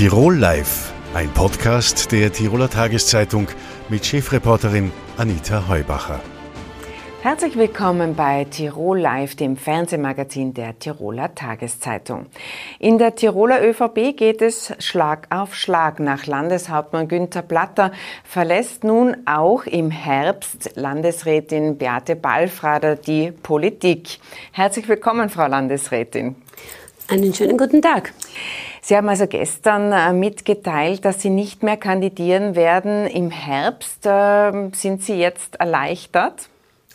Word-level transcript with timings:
Tirol 0.00 0.34
Live, 0.34 0.94
ein 1.12 1.28
Podcast 1.34 2.10
der 2.10 2.32
Tiroler 2.32 2.70
Tageszeitung 2.70 3.48
mit 3.90 4.06
Chefreporterin 4.06 4.90
Anita 5.18 5.68
Heubacher. 5.68 6.20
Herzlich 7.20 7.58
willkommen 7.58 8.16
bei 8.16 8.44
Tirol 8.44 8.98
Live, 8.98 9.34
dem 9.34 9.58
Fernsehmagazin 9.58 10.54
der 10.54 10.78
Tiroler 10.78 11.34
Tageszeitung. 11.34 12.28
In 12.78 12.96
der 12.96 13.14
Tiroler 13.14 13.62
ÖVP 13.62 14.16
geht 14.16 14.40
es 14.40 14.72
Schlag 14.78 15.26
auf 15.28 15.54
Schlag. 15.54 16.00
Nach 16.00 16.24
Landeshauptmann 16.24 17.06
Günther 17.06 17.42
Platter 17.42 17.92
verlässt 18.24 18.84
nun 18.84 19.18
auch 19.26 19.66
im 19.66 19.90
Herbst 19.90 20.76
Landesrätin 20.76 21.76
Beate 21.76 22.16
Ballfrader 22.16 22.96
die 22.96 23.32
Politik. 23.32 24.18
Herzlich 24.52 24.88
willkommen, 24.88 25.28
Frau 25.28 25.46
Landesrätin. 25.46 26.36
Einen 27.06 27.34
schönen 27.34 27.58
guten 27.58 27.82
Tag. 27.82 28.14
Sie 28.82 28.96
haben 28.96 29.08
also 29.08 29.26
gestern 29.26 29.92
äh, 29.92 30.12
mitgeteilt, 30.12 31.04
dass 31.04 31.20
Sie 31.20 31.30
nicht 31.30 31.62
mehr 31.62 31.76
kandidieren 31.76 32.54
werden 32.54 33.06
im 33.06 33.30
Herbst. 33.30 34.00
Ähm, 34.04 34.72
sind 34.74 35.02
Sie 35.02 35.14
jetzt 35.14 35.56
erleichtert? 35.56 36.48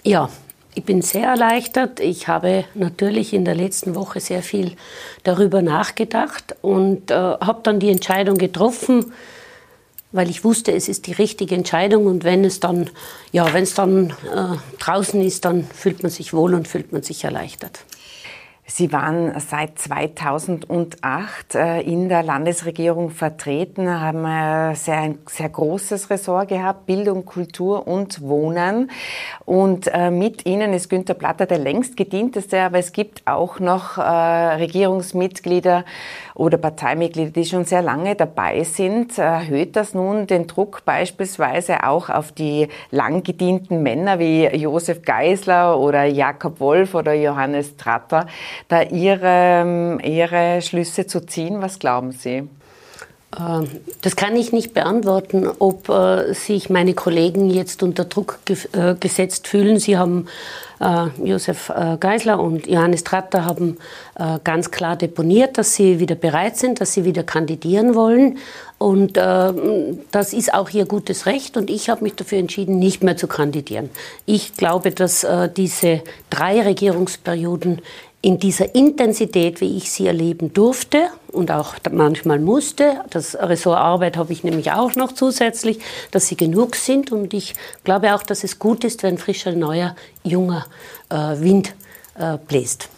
Ja, 0.03 0.29
ich 0.73 0.83
bin 0.83 1.01
sehr 1.01 1.29
erleichtert. 1.29 1.99
Ich 1.99 2.27
habe 2.27 2.65
natürlich 2.73 3.33
in 3.33 3.45
der 3.45 3.55
letzten 3.55 3.95
Woche 3.95 4.19
sehr 4.19 4.43
viel 4.43 4.75
darüber 5.23 5.61
nachgedacht 5.61 6.55
und 6.61 7.11
äh, 7.11 7.15
habe 7.15 7.61
dann 7.63 7.79
die 7.79 7.89
Entscheidung 7.89 8.37
getroffen, 8.37 9.13
weil 10.11 10.29
ich 10.29 10.43
wusste, 10.43 10.73
es 10.73 10.89
ist 10.89 11.07
die 11.07 11.13
richtige 11.13 11.55
Entscheidung 11.55 12.07
und 12.07 12.23
wenn 12.23 12.43
es 12.43 12.59
dann, 12.59 12.89
ja, 13.31 13.53
wenn 13.53 13.63
es 13.63 13.73
dann 13.73 14.09
äh, 14.09 14.57
draußen 14.79 15.21
ist, 15.21 15.45
dann 15.45 15.65
fühlt 15.65 16.03
man 16.03 16.09
sich 16.09 16.33
wohl 16.33 16.53
und 16.53 16.67
fühlt 16.67 16.91
man 16.91 17.03
sich 17.03 17.23
erleichtert. 17.23 17.79
Sie 18.67 18.91
waren 18.91 19.39
seit 19.39 19.77
2008 19.77 21.53
äh, 21.53 21.81
in 21.81 22.09
der 22.09 22.23
Landesregierung 22.23 23.11
vertreten, 23.11 24.01
haben 24.01 24.75
sehr, 24.75 24.97
ein 24.97 25.19
sehr 25.27 25.49
großes 25.49 26.09
Ressort 26.09 26.47
gehabt, 26.47 26.87
Bildung, 26.87 27.25
Kultur 27.25 27.87
und 27.87 28.21
Wohnen. 28.21 28.89
Und 29.45 29.87
äh, 29.93 30.09
mit 30.09 30.47
Ihnen 30.47 30.73
ist 30.73 30.89
Günter 30.89 31.13
Platter 31.13 31.45
der 31.45 31.59
längst 31.59 31.95
gedienteste, 31.95 32.59
aber 32.59 32.79
es 32.79 32.91
gibt 32.91 33.27
auch 33.27 33.59
noch 33.59 33.99
äh, 33.99 34.01
Regierungsmitglieder 34.01 35.85
oder 36.35 36.57
Parteimitglieder, 36.57 37.31
die 37.31 37.45
schon 37.45 37.65
sehr 37.65 37.81
lange 37.81 38.15
dabei 38.15 38.63
sind. 38.63 39.17
Erhöht 39.17 39.75
das 39.75 39.93
nun 39.93 40.27
den 40.27 40.47
Druck 40.47 40.83
beispielsweise 40.85 41.83
auch 41.83 42.09
auf 42.09 42.31
die 42.31 42.67
lang 42.91 43.23
gedienten 43.23 43.81
Männer 43.81 44.19
wie 44.19 44.45
Josef 44.45 45.01
Geisler 45.01 45.79
oder 45.79 46.03
Jakob 46.05 46.59
Wolf 46.59 46.93
oder 46.93 47.13
Johannes 47.13 47.77
Tratter? 47.77 48.27
da 48.67 48.81
ihre, 48.81 49.99
ihre 50.03 50.61
Schlüsse 50.61 51.07
zu 51.07 51.25
ziehen? 51.25 51.61
Was 51.61 51.79
glauben 51.79 52.11
Sie? 52.11 52.47
Ähm, 53.37 53.67
das 54.01 54.15
kann 54.15 54.35
ich 54.35 54.51
nicht 54.51 54.73
beantworten, 54.73 55.47
ob 55.59 55.89
äh, 55.89 56.33
sich 56.33 56.69
meine 56.69 56.93
Kollegen 56.93 57.49
jetzt 57.49 57.83
unter 57.83 58.05
Druck 58.05 58.39
äh, 58.73 58.95
gesetzt 58.95 59.47
fühlen. 59.47 59.79
Sie 59.79 59.97
haben 59.97 60.27
Josef 61.23 61.69
äh, 61.69 61.97
Geisler 61.99 62.39
und 62.39 62.67
Johannes 62.67 63.03
Tratter 63.03 63.45
haben 63.45 63.77
äh, 64.15 64.39
ganz 64.43 64.71
klar 64.71 64.95
deponiert, 64.95 65.57
dass 65.57 65.75
sie 65.75 65.99
wieder 65.99 66.15
bereit 66.15 66.57
sind, 66.57 66.81
dass 66.81 66.93
sie 66.93 67.05
wieder 67.05 67.23
kandidieren 67.23 67.95
wollen. 67.95 68.37
Und 68.77 69.17
äh, 69.17 69.53
das 70.11 70.33
ist 70.33 70.53
auch 70.53 70.69
ihr 70.69 70.85
gutes 70.85 71.25
Recht. 71.25 71.55
Und 71.55 71.69
ich 71.69 71.89
habe 71.89 72.03
mich 72.03 72.15
dafür 72.15 72.39
entschieden, 72.39 72.77
nicht 72.77 73.03
mehr 73.03 73.15
zu 73.15 73.27
kandidieren. 73.27 73.89
Ich 74.25 74.55
glaube, 74.55 74.91
dass 74.91 75.25
diese 75.55 76.01
drei 76.29 76.61
Regierungsperioden 76.61 77.81
in 78.25 78.39
dieser 78.39 78.73
Intensität, 78.73 79.61
wie 79.61 79.77
ich 79.77 79.91
sie 79.91 80.07
erleben 80.07 80.51
durfte 80.51 81.09
und 81.31 81.51
auch 81.51 81.75
manchmal 81.91 82.39
musste, 82.39 83.01
das 83.11 83.35
Ressort 83.35 83.77
Arbeit 83.77 84.17
habe 84.17 84.33
ich 84.33 84.43
nämlich 84.43 84.71
auch 84.71 84.95
noch 84.95 85.11
zusätzlich, 85.11 85.77
dass 86.09 86.27
sie 86.27 86.35
genug 86.35 86.75
sind 86.75 87.11
und 87.11 87.35
ich 87.35 87.53
glaube 87.83 88.15
auch, 88.15 88.23
dass 88.23 88.43
es 88.43 88.57
gut 88.57 88.83
ist, 88.83 89.03
wenn 89.03 89.19
frischer, 89.19 89.51
neuer, 89.51 89.95
junger 90.23 90.64
äh, 90.64 90.64
Wind 91.09 91.73
äh, 92.15 92.37
bläst. 92.37 92.89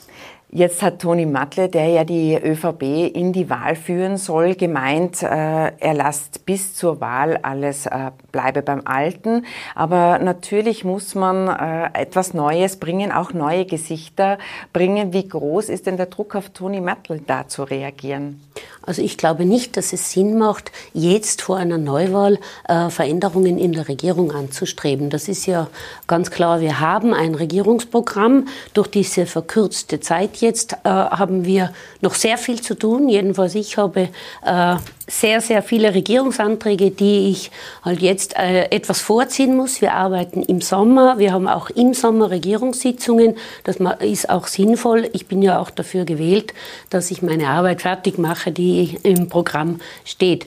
Jetzt 0.49 0.81
hat 0.81 1.01
Toni 1.01 1.25
Matle, 1.25 1.67
der 1.67 1.87
ja 1.87 2.03
die 2.05 2.33
ÖVP 2.33 3.13
in 3.13 3.33
die 3.33 3.49
Wahl 3.49 3.75
führen 3.75 4.15
soll, 4.15 4.55
gemeint, 4.55 5.21
äh, 5.21 5.27
er 5.27 5.93
lasst 5.93 6.45
bis 6.45 6.73
zur 6.73 7.01
Wahl 7.01 7.37
alles 7.41 7.85
äh, 7.85 8.11
bleibe 8.31 8.61
beim 8.61 8.81
Alten. 8.85 9.45
Aber 9.75 10.19
natürlich 10.19 10.85
muss 10.85 11.15
man 11.15 11.49
äh, 11.49 11.89
etwas 11.99 12.33
Neues 12.33 12.77
bringen, 12.77 13.11
auch 13.11 13.33
neue 13.33 13.65
Gesichter 13.65 14.37
bringen. 14.71 15.11
Wie 15.11 15.27
groß 15.27 15.67
ist 15.67 15.85
denn 15.85 15.97
der 15.97 16.05
Druck 16.05 16.33
auf 16.33 16.49
Toni 16.51 16.79
Matle, 16.79 17.19
da 17.27 17.49
zu 17.49 17.63
reagieren? 17.63 18.39
Also 18.81 19.01
ich 19.01 19.17
glaube 19.17 19.43
nicht, 19.43 19.75
dass 19.75 19.91
es 19.91 20.11
Sinn 20.11 20.37
macht, 20.37 20.71
jetzt 20.93 21.41
vor 21.41 21.57
einer 21.57 21.77
Neuwahl 21.77 22.39
äh, 22.69 22.89
Veränderungen 22.89 23.57
in 23.57 23.73
der 23.73 23.89
Regierung 23.89 24.31
anzustreben. 24.31 25.09
Das 25.09 25.27
ist 25.27 25.45
ja 25.45 25.67
ganz 26.07 26.31
klar. 26.31 26.61
Wir 26.61 26.79
haben 26.79 27.13
ein 27.13 27.35
Regierungsprogramm. 27.35 28.47
Durch 28.73 28.87
diese 28.87 29.25
verkürzte 29.25 29.99
Zeit 29.99 30.36
jetzt 30.41 30.73
äh, 30.83 30.89
haben 30.89 31.45
wir 31.45 31.73
noch 32.01 32.13
sehr 32.13 32.37
viel 32.37 32.61
zu 32.61 32.75
tun. 32.75 33.09
Jedenfalls 33.09 33.55
ich 33.55 33.77
habe 33.77 34.09
äh, 34.45 34.75
sehr, 35.07 35.41
sehr 35.41 35.63
viele 35.63 35.93
Regierungsanträge, 35.93 36.91
die 36.91 37.29
ich 37.29 37.51
halt 37.83 38.01
jetzt 38.01 38.37
äh, 38.37 38.65
etwas 38.65 39.01
vorziehen 39.01 39.55
muss. 39.55 39.81
Wir 39.81 39.93
arbeiten 39.93 40.43
im 40.43 40.61
Sommer. 40.61 41.17
Wir 41.17 41.31
haben 41.31 41.47
auch 41.47 41.69
im 41.69 41.93
Sommer 41.93 42.29
Regierungssitzungen. 42.29 43.35
Das 43.63 43.77
ist 43.99 44.29
auch 44.29 44.47
sinnvoll. 44.47 45.09
Ich 45.13 45.27
bin 45.27 45.41
ja 45.41 45.59
auch 45.59 45.69
dafür 45.69 46.05
gewählt, 46.05 46.53
dass 46.89 47.11
ich 47.11 47.21
meine 47.21 47.47
Arbeit 47.47 47.81
fertig 47.81 48.17
mache, 48.17 48.51
die 48.51 48.97
im 49.03 49.29
Programm 49.29 49.79
steht. 50.03 50.45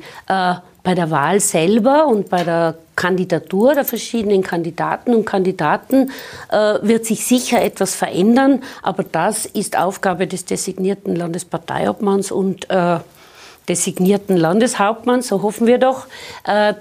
Bei 0.83 0.95
der 0.95 1.11
Wahl 1.11 1.41
selber 1.41 2.07
und 2.07 2.31
bei 2.31 2.45
der 2.45 2.77
Kandidatur 2.97 3.75
der 3.75 3.85
verschiedenen 3.85 4.43
Kandidaten 4.43 5.15
und 5.15 5.25
Kandidaten 5.25 6.11
äh, 6.51 6.79
wird 6.83 7.07
sich 7.07 7.25
sicher 7.25 7.63
etwas 7.63 7.95
verändern, 7.95 8.63
aber 8.83 9.05
das 9.05 9.47
ist 9.47 9.79
Aufgabe 9.79 10.27
des 10.27 10.45
designierten 10.45 11.17
Landesparteiobmanns 11.17 12.31
und 12.31 12.69
äh, 12.71 12.99
designierten 13.69 14.37
Landeshauptmanns, 14.37 15.29
so 15.29 15.43
hoffen 15.43 15.67
wir 15.67 15.79
doch, 15.79 16.07
äh, 16.45 16.75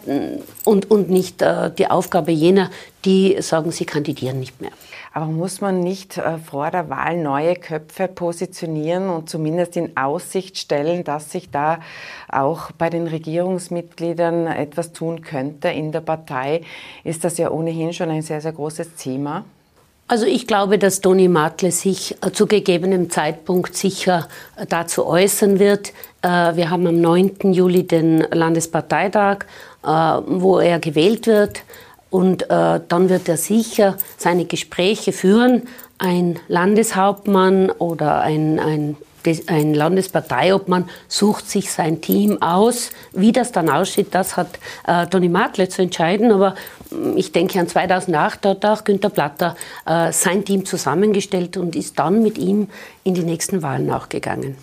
und, 0.66 0.90
und 0.90 1.10
nicht 1.10 1.42
äh, 1.42 1.72
die 1.78 1.88
Aufgabe 1.88 2.32
jener, 2.32 2.72
die 3.06 3.38
sagen, 3.42 3.72
sie 3.72 3.86
kandidieren 3.86 4.40
nicht 4.40 4.60
mehr. 4.60 4.72
Aber 5.14 5.26
muss 5.26 5.60
man 5.60 5.80
nicht 5.80 6.18
äh, 6.18 6.38
vor 6.38 6.70
der 6.70 6.90
Wahl 6.90 7.18
neue 7.18 7.56
Köpfe 7.56 8.08
positionieren 8.08 9.10
und 9.10 9.30
zumindest 9.30 9.76
in 9.76 9.98
Aussicht 9.98 10.58
stellen, 10.58 11.04
dass 11.04 11.32
sich 11.32 11.50
da 11.50 11.80
auch 12.32 12.72
bei 12.72 12.90
den 12.90 13.08
Regierungsmitgliedern 13.08 14.48
etwas 14.48 14.94
tun 14.94 15.22
könnte 15.22 15.70
in 15.70 15.92
der 15.92 16.02
Partei? 16.02 16.62
Ist 17.04 17.24
das 17.24 17.38
ja 17.38 17.50
ohnehin 17.50 17.94
schon 17.94 18.10
ein 18.10 18.22
sehr, 18.22 18.42
sehr 18.42 18.54
großes 18.54 18.96
Thema? 18.96 19.46
Also 20.08 20.26
ich 20.26 20.48
glaube, 20.48 20.80
dass 20.80 21.02
Toni 21.02 21.28
Matle 21.28 21.72
sich 21.72 22.16
äh, 22.24 22.32
zu 22.32 22.46
gegebenem 22.46 23.10
Zeitpunkt 23.10 23.76
sicher 23.76 24.28
äh, 24.56 24.66
dazu 24.68 25.06
äußern 25.06 25.60
wird. 25.60 25.94
Wir 26.22 26.70
haben 26.70 26.86
am 26.86 27.00
9. 27.00 27.54
Juli 27.54 27.88
den 27.88 28.20
Landesparteitag, 28.30 29.46
wo 29.82 30.60
er 30.60 30.80
gewählt 30.80 31.28
wird. 31.28 31.62
Und 32.10 32.50
äh, 32.50 32.80
dann 32.88 33.10
wird 33.10 33.30
er 33.30 33.38
sicher 33.38 33.98
seine 34.18 34.46
Gespräche 34.46 35.12
führen. 35.12 35.64
Ein 35.98 36.40
Landeshauptmann 36.48 37.70
oder 37.72 38.22
ein, 38.22 38.60
ein, 38.60 38.98
ein 39.48 39.74
Landesparteiobmann 39.74 40.90
sucht 41.08 41.50
sich 41.50 41.72
sein 41.72 42.02
Team 42.02 42.42
aus. 42.42 42.92
Wie 43.14 43.32
das 43.32 43.52
dann 43.52 43.70
aussieht, 43.70 44.08
das 44.12 44.38
hat 44.38 44.60
äh, 44.88 45.06
Toni 45.08 45.30
Martle 45.30 45.70
zu 45.70 45.84
entscheiden. 45.84 46.32
Aber 46.32 46.56
mm, 46.90 47.18
ich 47.18 47.32
denke 47.32 47.60
an 47.60 47.68
2008 47.68 48.46
hat 48.46 48.66
auch 48.66 48.84
Günter 48.86 49.10
Platter 49.10 49.56
äh, 49.86 50.12
sein 50.12 50.46
Team 50.46 50.66
zusammengestellt 50.66 51.58
und 51.58 51.76
ist 51.76 52.00
dann 52.00 52.24
mit 52.24 52.38
ihm 52.38 52.70
in 53.04 53.14
die 53.14 53.24
nächsten 53.24 53.62
Wahlen 53.62 53.92
auch 53.92 54.10
gegangen. 54.10 54.56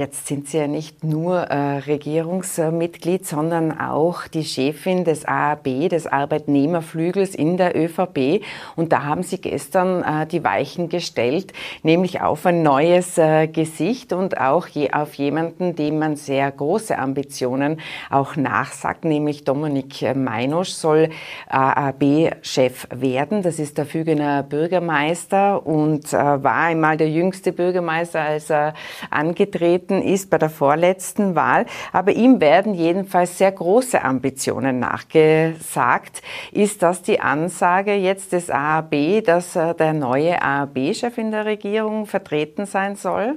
Jetzt 0.00 0.28
sind 0.28 0.48
Sie 0.48 0.56
ja 0.56 0.66
nicht 0.66 1.04
nur 1.04 1.36
äh, 1.36 1.76
Regierungsmitglied, 1.80 3.26
sondern 3.26 3.78
auch 3.78 4.28
die 4.28 4.44
Chefin 4.44 5.04
des 5.04 5.26
AAB, 5.26 5.90
des 5.90 6.06
Arbeitnehmerflügels 6.06 7.34
in 7.34 7.58
der 7.58 7.76
ÖVP. 7.76 8.42
Und 8.76 8.92
da 8.92 9.04
haben 9.04 9.22
Sie 9.22 9.38
gestern 9.42 10.02
äh, 10.02 10.26
die 10.26 10.42
Weichen 10.42 10.88
gestellt, 10.88 11.52
nämlich 11.82 12.22
auf 12.22 12.46
ein 12.46 12.62
neues 12.62 13.18
äh, 13.18 13.46
Gesicht 13.46 14.14
und 14.14 14.40
auch 14.40 14.68
je, 14.68 14.90
auf 14.90 15.12
jemanden, 15.16 15.76
dem 15.76 15.98
man 15.98 16.16
sehr 16.16 16.50
große 16.50 16.96
Ambitionen 16.96 17.78
auch 18.08 18.36
nachsagt, 18.36 19.04
nämlich 19.04 19.44
Dominik 19.44 20.16
Meinosch 20.16 20.70
soll 20.70 21.10
AAB-Chef 21.50 22.88
werden. 22.90 23.42
Das 23.42 23.58
ist 23.58 23.76
der 23.76 23.84
Fügener 23.84 24.44
Bürgermeister 24.44 25.66
und 25.66 26.10
äh, 26.14 26.16
war 26.16 26.56
einmal 26.56 26.96
der 26.96 27.10
jüngste 27.10 27.52
Bürgermeister, 27.52 28.22
als 28.22 28.48
er 28.48 28.72
angetreten 29.10 29.89
angetreten 29.90 30.02
ist 30.02 30.30
bei 30.30 30.38
der 30.38 30.50
vorletzten 30.50 31.34
Wahl. 31.34 31.66
Aber 31.92 32.12
ihm 32.12 32.40
werden 32.40 32.74
jedenfalls 32.74 33.38
sehr 33.38 33.52
große 33.52 34.02
Ambitionen 34.02 34.78
nachgesagt. 34.78 36.22
Ist 36.52 36.82
das 36.82 37.02
die 37.02 37.20
Ansage 37.20 37.94
jetzt 37.94 38.32
des 38.32 38.50
AAB, 38.50 39.24
dass 39.24 39.56
äh, 39.56 39.74
der 39.74 39.92
neue 39.92 40.40
AAB-Chef 40.40 41.18
in 41.18 41.30
der 41.30 41.44
Regierung 41.44 42.06
vertreten 42.06 42.66
sein 42.66 42.96
soll? 42.96 43.34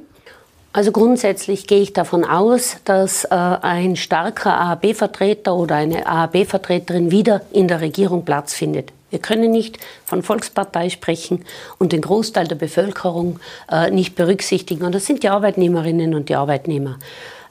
Also 0.76 0.92
grundsätzlich 0.92 1.68
gehe 1.68 1.82
ich 1.82 1.94
davon 1.94 2.26
aus, 2.26 2.78
dass 2.84 3.26
äh, 3.26 3.30
ein 3.30 3.96
starker 3.96 4.60
AAB-Vertreter 4.60 5.56
oder 5.56 5.76
eine 5.76 6.08
AAB-Vertreterin 6.08 7.12
wieder 7.12 7.42
in 7.52 7.68
der 7.68 7.82
Regierung 7.82 8.26
Platz 8.26 8.54
findet. 8.54 8.92
Wir 9.14 9.20
können 9.20 9.52
nicht 9.52 9.78
von 10.06 10.24
Volkspartei 10.24 10.90
sprechen 10.90 11.46
und 11.78 11.92
den 11.92 12.02
Großteil 12.02 12.48
der 12.48 12.56
Bevölkerung 12.56 13.40
äh, 13.72 13.92
nicht 13.92 14.16
berücksichtigen. 14.16 14.84
Und 14.86 14.96
das 14.96 15.06
sind 15.06 15.22
die 15.22 15.30
Arbeitnehmerinnen 15.30 16.16
und 16.16 16.30
die 16.30 16.36
Arbeitnehmer. 16.36 16.98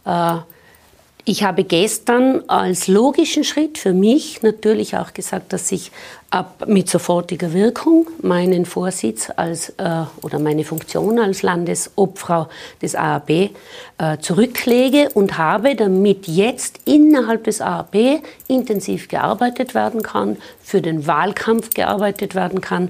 Äh, 0.05 0.39
ich 1.25 1.45
habe 1.45 1.63
gestern 1.63 2.43
als 2.49 2.89
logischen 2.89 3.45
Schritt 3.45 3.79
für 3.79 3.93
mich 3.93 4.43
natürlich 4.43 4.97
auch 4.97 5.15
gesagt, 5.15 5.53
dass 5.53 5.71
ich 5.71 5.93
ab 6.31 6.65
mit 6.67 6.89
sofortiger 6.89 7.53
Wirkung 7.53 8.09
meinen 8.23 8.67
Vorsitz 8.67 9.31
als 9.37 9.69
äh, 9.77 10.05
oder 10.23 10.41
meine 10.41 10.65
Funktion 10.65 11.21
als 11.21 11.43
Landesobfrau 11.43 12.49
des 12.81 12.97
AAB 12.97 13.31
äh, 13.31 13.51
zurücklege 14.21 15.11
und 15.15 15.39
habe, 15.39 15.77
damit 15.77 16.27
jetzt 16.27 16.81
innerhalb 16.87 17.45
des 17.45 17.61
AAB 17.61 18.23
intensiv 18.49 19.07
gearbeitet 19.07 19.75
werden 19.75 20.03
kann, 20.03 20.39
für 20.61 20.81
den 20.81 21.07
Wahlkampf 21.07 21.71
gearbeitet 21.71 22.35
werden 22.35 22.61
kann, 22.61 22.89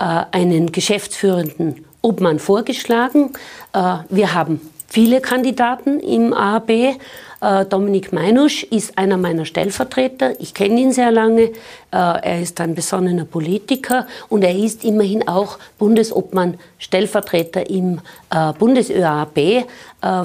äh, 0.00 0.24
einen 0.32 0.72
geschäftsführenden 0.72 1.84
Obmann 2.02 2.40
vorgeschlagen. 2.40 3.34
Äh, 3.72 3.98
wir 4.08 4.34
haben 4.34 4.60
viele 4.88 5.20
Kandidaten 5.20 6.00
im 6.00 6.32
AAB. 6.32 6.96
Äh, 7.40 7.64
Dominik 7.66 8.12
Meinusch 8.12 8.64
ist 8.64 8.98
einer 8.98 9.16
meiner 9.16 9.44
Stellvertreter. 9.44 10.40
Ich 10.40 10.54
kenne 10.54 10.80
ihn 10.80 10.92
sehr 10.92 11.10
lange. 11.10 11.50
Äh, 11.90 11.96
er 11.96 12.40
ist 12.40 12.60
ein 12.60 12.74
besonnener 12.74 13.24
Politiker 13.24 14.06
und 14.28 14.42
er 14.42 14.54
ist 14.54 14.84
immerhin 14.84 15.26
auch 15.26 15.58
Bundesobmann 15.78 16.58
Stellvertreter 16.78 17.68
im 17.68 18.00
äh, 18.30 18.52
BundesÖAB. 18.52 19.66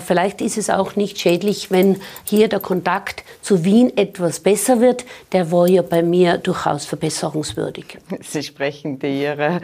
Vielleicht 0.06 0.42
ist 0.42 0.60
es 0.60 0.69
auch 0.69 0.95
nicht 0.95 1.18
schädlich, 1.18 1.71
wenn 1.71 2.00
hier 2.25 2.48
der 2.48 2.60
Kontakt 2.60 3.24
zu 3.42 3.65
Wien 3.65 3.92
etwas 3.98 4.39
besser 4.39 4.81
wird. 4.81 5.04
Der 5.31 5.51
war 5.51 5.68
ja 5.68 5.81
bei 5.81 6.04
mir 6.04 6.38
durchaus 6.38 6.86
verbesserungswürdig. 6.86 7.98
Sie 8.21 8.44
sprechen 8.44 9.00
Ihre, 9.01 9.62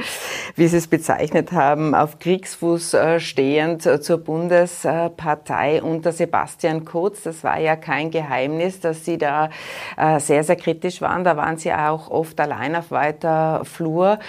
wie 0.56 0.68
Sie 0.68 0.78
es 0.78 0.88
bezeichnet 0.88 1.52
haben, 1.52 1.94
auf 1.94 2.18
Kriegsfuß 2.18 2.96
stehend 3.20 3.84
zur 3.84 4.18
Bundespartei 4.18 5.84
unter 5.84 6.12
Sebastian 6.12 6.86
Kurz. 6.86 7.22
Das 7.22 7.44
war 7.44 7.60
ja 7.60 7.76
kein 7.76 8.10
Geheimnis, 8.10 8.80
dass 8.80 9.06
Sie 9.06 9.20
da 9.20 9.52
äh, 9.96 10.20
sehr, 10.20 10.44
sehr 10.44 10.56
kritisch 10.56 11.02
waren. 11.02 11.24
Da 11.24 11.38
waren 11.38 11.58
Sie 11.58 11.72
auch 11.72 11.89
oft 11.92 12.40
allein 12.40 12.76
auf 12.76 12.92
weiter 12.92 13.62
Flur. 13.64 14.20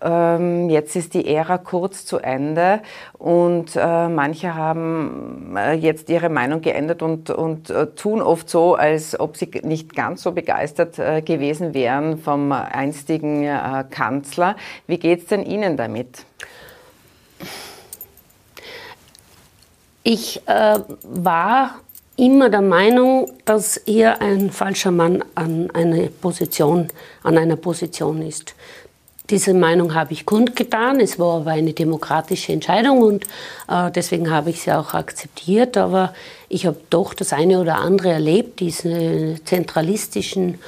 Ähm, 0.00 0.70
jetzt 0.70 0.96
ist 0.96 1.14
die 1.14 1.26
Ära 1.34 1.58
kurz 1.58 2.04
zu 2.06 2.18
Ende 2.18 2.80
und 3.18 3.76
äh, 3.76 4.08
manche 4.08 4.54
haben 4.54 5.56
äh, 5.56 5.74
jetzt 5.74 6.08
ihre 6.10 6.28
Meinung 6.28 6.60
geändert 6.60 7.02
und, 7.02 7.30
und 7.30 7.70
äh, 7.70 7.86
tun 7.88 8.22
oft 8.22 8.48
so, 8.48 8.74
als 8.74 9.18
ob 9.18 9.36
sie 9.36 9.50
nicht 9.62 9.94
ganz 9.94 10.22
so 10.22 10.32
begeistert 10.32 10.98
äh, 10.98 11.22
gewesen 11.22 11.74
wären 11.74 12.18
vom 12.18 12.52
einstigen 12.52 13.44
äh, 13.44 13.84
Kanzler. 13.90 14.56
Wie 14.86 14.98
geht 14.98 15.20
es 15.20 15.26
denn 15.26 15.44
Ihnen 15.44 15.76
damit? 15.76 16.24
Ich 20.02 20.40
äh, 20.46 20.78
war 21.02 21.74
immer 22.18 22.50
der 22.50 22.62
Meinung, 22.62 23.30
dass 23.44 23.80
hier 23.86 24.20
ein 24.20 24.50
falscher 24.50 24.90
Mann 24.90 25.24
an, 25.34 25.70
eine 25.72 26.08
Position, 26.08 26.88
an 27.22 27.38
einer 27.38 27.56
Position 27.56 28.22
ist. 28.22 28.54
Diese 29.30 29.54
Meinung 29.54 29.94
habe 29.94 30.14
ich 30.14 30.26
kundgetan. 30.26 31.00
Es 31.00 31.18
war 31.18 31.36
aber 31.40 31.52
eine 31.52 31.74
demokratische 31.74 32.52
Entscheidung 32.52 33.02
und 33.02 33.24
äh, 33.68 33.90
deswegen 33.94 34.30
habe 34.30 34.50
ich 34.50 34.62
sie 34.62 34.72
auch 34.72 34.94
akzeptiert. 34.94 35.76
Aber 35.76 36.12
ich 36.48 36.66
habe 36.66 36.78
doch 36.90 37.14
das 37.14 37.32
eine 37.32 37.60
oder 37.60 37.76
andere 37.76 38.10
erlebt, 38.10 38.60
diese 38.60 39.36
zentralistischen 39.44 40.58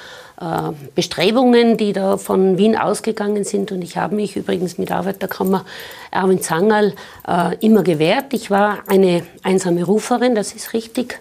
Bestrebungen, 0.95 1.77
die 1.77 1.93
da 1.93 2.17
von 2.17 2.57
Wien 2.57 2.77
ausgegangen 2.77 3.45
sind. 3.45 3.73
Und 3.73 3.83
ich 3.83 3.99
habe 3.99 4.15
mich 4.15 4.37
übrigens 4.37 4.79
mit 4.79 4.91
Arbeiterkammer 4.91 5.67
Erwin 6.11 6.41
Zangerl 6.41 6.95
äh, 7.29 7.57
immer 7.61 7.83
gewehrt. 7.83 8.33
Ich 8.33 8.51
war 8.51 8.79
eine 8.87 9.23
einsame 9.43 9.85
Ruferin, 9.85 10.35
das 10.35 10.53
ist 10.55 10.73
richtig 10.73 11.21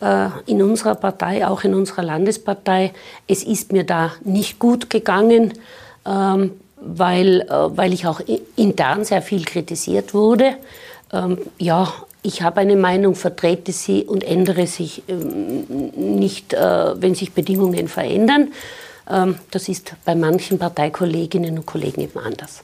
äh, 0.00 0.28
in 0.44 0.62
unserer 0.62 0.96
Partei, 0.96 1.46
auch 1.46 1.64
in 1.64 1.74
unserer 1.74 2.02
Landespartei. 2.02 2.92
Es 3.26 3.42
ist 3.42 3.72
mir 3.72 3.84
da 3.84 4.12
nicht 4.22 4.58
gut 4.58 4.90
gegangen, 4.90 5.54
ähm, 6.04 6.52
weil, 6.80 7.46
weil 7.48 7.92
ich 7.92 8.06
auch 8.06 8.20
intern 8.54 9.04
sehr 9.04 9.22
viel 9.22 9.44
kritisiert 9.44 10.14
wurde. 10.14 10.56
Ähm, 11.12 11.38
ja, 11.58 11.92
ich 12.28 12.42
habe 12.42 12.60
eine 12.60 12.76
Meinung, 12.76 13.14
vertrete 13.14 13.72
sie 13.72 14.04
und 14.04 14.22
ändere 14.22 14.66
sich 14.66 15.02
ähm, 15.08 15.64
nicht, 15.96 16.52
äh, 16.52 17.00
wenn 17.00 17.14
sich 17.14 17.32
Bedingungen 17.32 17.88
verändern. 17.88 18.52
Ähm, 19.08 19.36
das 19.50 19.70
ist 19.70 19.94
bei 20.04 20.14
manchen 20.14 20.58
Parteikolleginnen 20.58 21.56
und 21.56 21.64
Kollegen 21.64 22.02
eben 22.02 22.18
anders. 22.18 22.62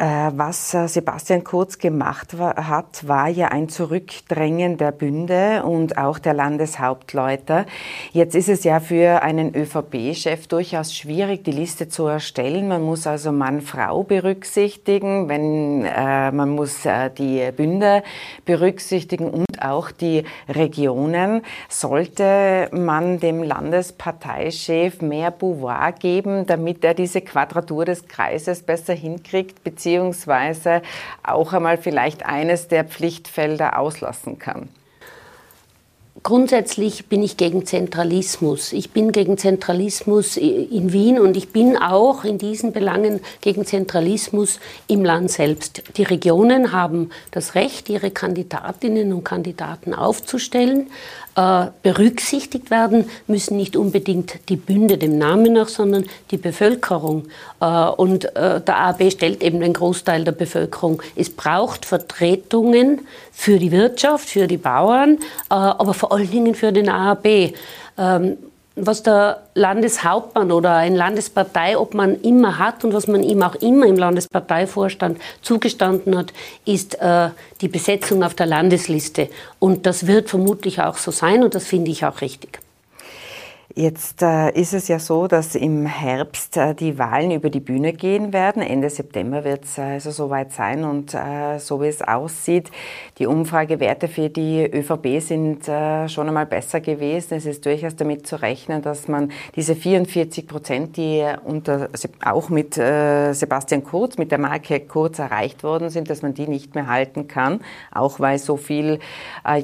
Äh, 0.00 0.30
was 0.36 0.74
äh, 0.74 0.86
Sebastian 0.86 1.42
Kurz 1.42 1.78
gemacht 1.78 2.32
hat, 2.38 3.08
war 3.08 3.26
ja 3.26 3.48
ein 3.48 3.68
Zurückdrängen 3.68 4.76
der 4.76 4.92
Bünde 4.92 5.64
und 5.64 5.98
auch 5.98 6.20
der 6.20 6.34
Landeshauptleute. 6.34 7.66
Jetzt 8.12 8.36
ist 8.36 8.48
es 8.48 8.62
ja 8.62 8.78
für 8.78 9.22
einen 9.22 9.56
ÖVP-Chef 9.56 10.46
durchaus 10.46 10.94
schwierig, 10.94 11.42
die 11.42 11.50
Liste 11.50 11.88
zu 11.88 12.06
erstellen. 12.06 12.68
Man 12.68 12.82
muss 12.82 13.08
also 13.08 13.32
Mann-Frau 13.32 14.04
berücksichtigen, 14.04 15.28
wenn 15.28 15.84
äh, 15.84 16.30
man 16.30 16.50
muss 16.50 16.86
äh, 16.86 17.10
die 17.10 17.50
Bünde 17.50 18.04
berücksichtigen 18.44 19.28
und 19.28 19.60
auch 19.60 19.90
die 19.90 20.22
Regionen. 20.48 21.42
Sollte 21.68 22.68
man 22.70 23.18
dem 23.18 23.42
Landesparteichef 23.42 25.02
mehr 25.02 25.32
Pouvoir 25.32 25.90
geben, 25.90 26.46
damit 26.46 26.84
er 26.84 26.94
diese 26.94 27.20
Quadratur 27.20 27.84
des 27.84 28.06
Kreises 28.06 28.62
besser 28.62 28.94
hinkriegt, 28.94 29.64
auch 31.22 31.52
einmal 31.52 31.78
vielleicht 31.78 32.26
eines 32.26 32.68
der 32.68 32.84
Pflichtfelder 32.84 33.78
auslassen 33.78 34.38
kann? 34.38 34.68
Grundsätzlich 36.24 37.06
bin 37.06 37.22
ich 37.22 37.36
gegen 37.36 37.64
Zentralismus. 37.64 38.72
Ich 38.72 38.90
bin 38.90 39.12
gegen 39.12 39.38
Zentralismus 39.38 40.36
in 40.36 40.92
Wien 40.92 41.20
und 41.20 41.36
ich 41.36 41.50
bin 41.50 41.76
auch 41.76 42.24
in 42.24 42.38
diesen 42.38 42.72
Belangen 42.72 43.20
gegen 43.40 43.64
Zentralismus 43.64 44.58
im 44.88 45.04
Land 45.04 45.30
selbst. 45.30 45.84
Die 45.96 46.02
Regionen 46.02 46.72
haben 46.72 47.10
das 47.30 47.54
Recht, 47.54 47.88
ihre 47.88 48.10
Kandidatinnen 48.10 49.12
und 49.12 49.22
Kandidaten 49.22 49.94
aufzustellen. 49.94 50.90
Äh, 51.38 51.70
berücksichtigt 51.84 52.68
werden 52.68 53.08
müssen 53.28 53.56
nicht 53.56 53.76
unbedingt 53.76 54.40
die 54.48 54.56
Bünde 54.56 54.98
dem 54.98 55.18
Namen 55.18 55.52
nach, 55.52 55.68
sondern 55.68 56.04
die 56.32 56.36
Bevölkerung. 56.36 57.28
Äh, 57.60 57.66
und 57.90 58.34
äh, 58.34 58.60
der 58.60 58.76
AB 58.76 59.12
stellt 59.12 59.44
eben 59.44 59.60
den 59.60 59.72
Großteil 59.72 60.24
der 60.24 60.32
Bevölkerung. 60.32 61.00
Es 61.14 61.30
braucht 61.30 61.84
Vertretungen 61.84 63.02
für 63.30 63.60
die 63.60 63.70
Wirtschaft, 63.70 64.28
für 64.28 64.48
die 64.48 64.56
Bauern, 64.56 65.18
aber 65.48 65.94
vor 65.94 66.10
allen 66.10 66.28
Dingen 66.28 66.56
für 66.56 66.72
den 66.72 66.88
AAB. 66.88 67.54
Was 68.80 69.02
der 69.02 69.42
Landeshauptmann 69.54 70.52
oder 70.52 70.74
ein 70.76 70.94
Landesparteiobmann 70.94 72.20
immer 72.22 72.58
hat 72.58 72.84
und 72.84 72.94
was 72.94 73.08
man 73.08 73.22
ihm 73.22 73.42
auch 73.42 73.56
immer 73.56 73.86
im 73.86 73.96
Landesparteivorstand 73.96 75.18
zugestanden 75.42 76.16
hat, 76.16 76.32
ist 76.64 77.00
äh, 77.00 77.30
die 77.60 77.68
Besetzung 77.68 78.22
auf 78.22 78.34
der 78.34 78.46
Landesliste. 78.46 79.28
Und 79.58 79.86
das 79.86 80.06
wird 80.06 80.28
vermutlich 80.28 80.80
auch 80.80 80.96
so 80.96 81.10
sein 81.10 81.42
und 81.42 81.54
das 81.54 81.66
finde 81.66 81.90
ich 81.90 82.04
auch 82.04 82.20
richtig. 82.20 82.60
Jetzt 83.78 84.22
äh, 84.22 84.50
ist 84.60 84.74
es 84.74 84.88
ja 84.88 84.98
so, 84.98 85.28
dass 85.28 85.54
im 85.54 85.86
Herbst 85.86 86.56
äh, 86.56 86.74
die 86.74 86.98
Wahlen 86.98 87.30
über 87.30 87.48
die 87.48 87.60
Bühne 87.60 87.92
gehen 87.92 88.32
werden. 88.32 88.60
Ende 88.60 88.90
September 88.90 89.44
wird 89.44 89.66
es 89.66 89.78
äh, 89.78 89.82
also 89.82 90.10
soweit 90.10 90.50
sein 90.50 90.82
und 90.82 91.16
so 91.58 91.80
wie 91.80 91.86
es 91.86 92.02
aussieht, 92.02 92.72
die 93.18 93.26
Umfragewerte 93.26 94.08
für 94.08 94.30
die 94.30 94.64
ÖVP 94.64 95.20
sind 95.20 95.64
schon 95.64 96.28
einmal 96.28 96.46
besser 96.46 96.80
gewesen. 96.80 97.34
Es 97.34 97.46
ist 97.46 97.64
durchaus 97.66 97.96
damit 97.96 98.26
zu 98.26 98.40
rechnen, 98.40 98.82
dass 98.82 99.08
man 99.08 99.30
diese 99.54 99.74
44 99.74 100.46
Prozent, 100.46 100.96
die 100.96 101.24
unter, 101.44 101.88
auch 102.24 102.48
mit 102.48 102.74
Sebastian 102.74 103.84
Kurz, 103.84 104.18
mit 104.18 104.30
der 104.30 104.38
Marke 104.38 104.80
Kurz 104.80 105.18
erreicht 105.18 105.62
worden 105.62 105.90
sind, 105.90 106.10
dass 106.10 106.22
man 106.22 106.34
die 106.34 106.46
nicht 106.46 106.74
mehr 106.74 106.86
halten 106.86 107.28
kann, 107.28 107.60
auch 107.92 108.20
weil 108.20 108.38
so 108.38 108.56
viel 108.56 108.98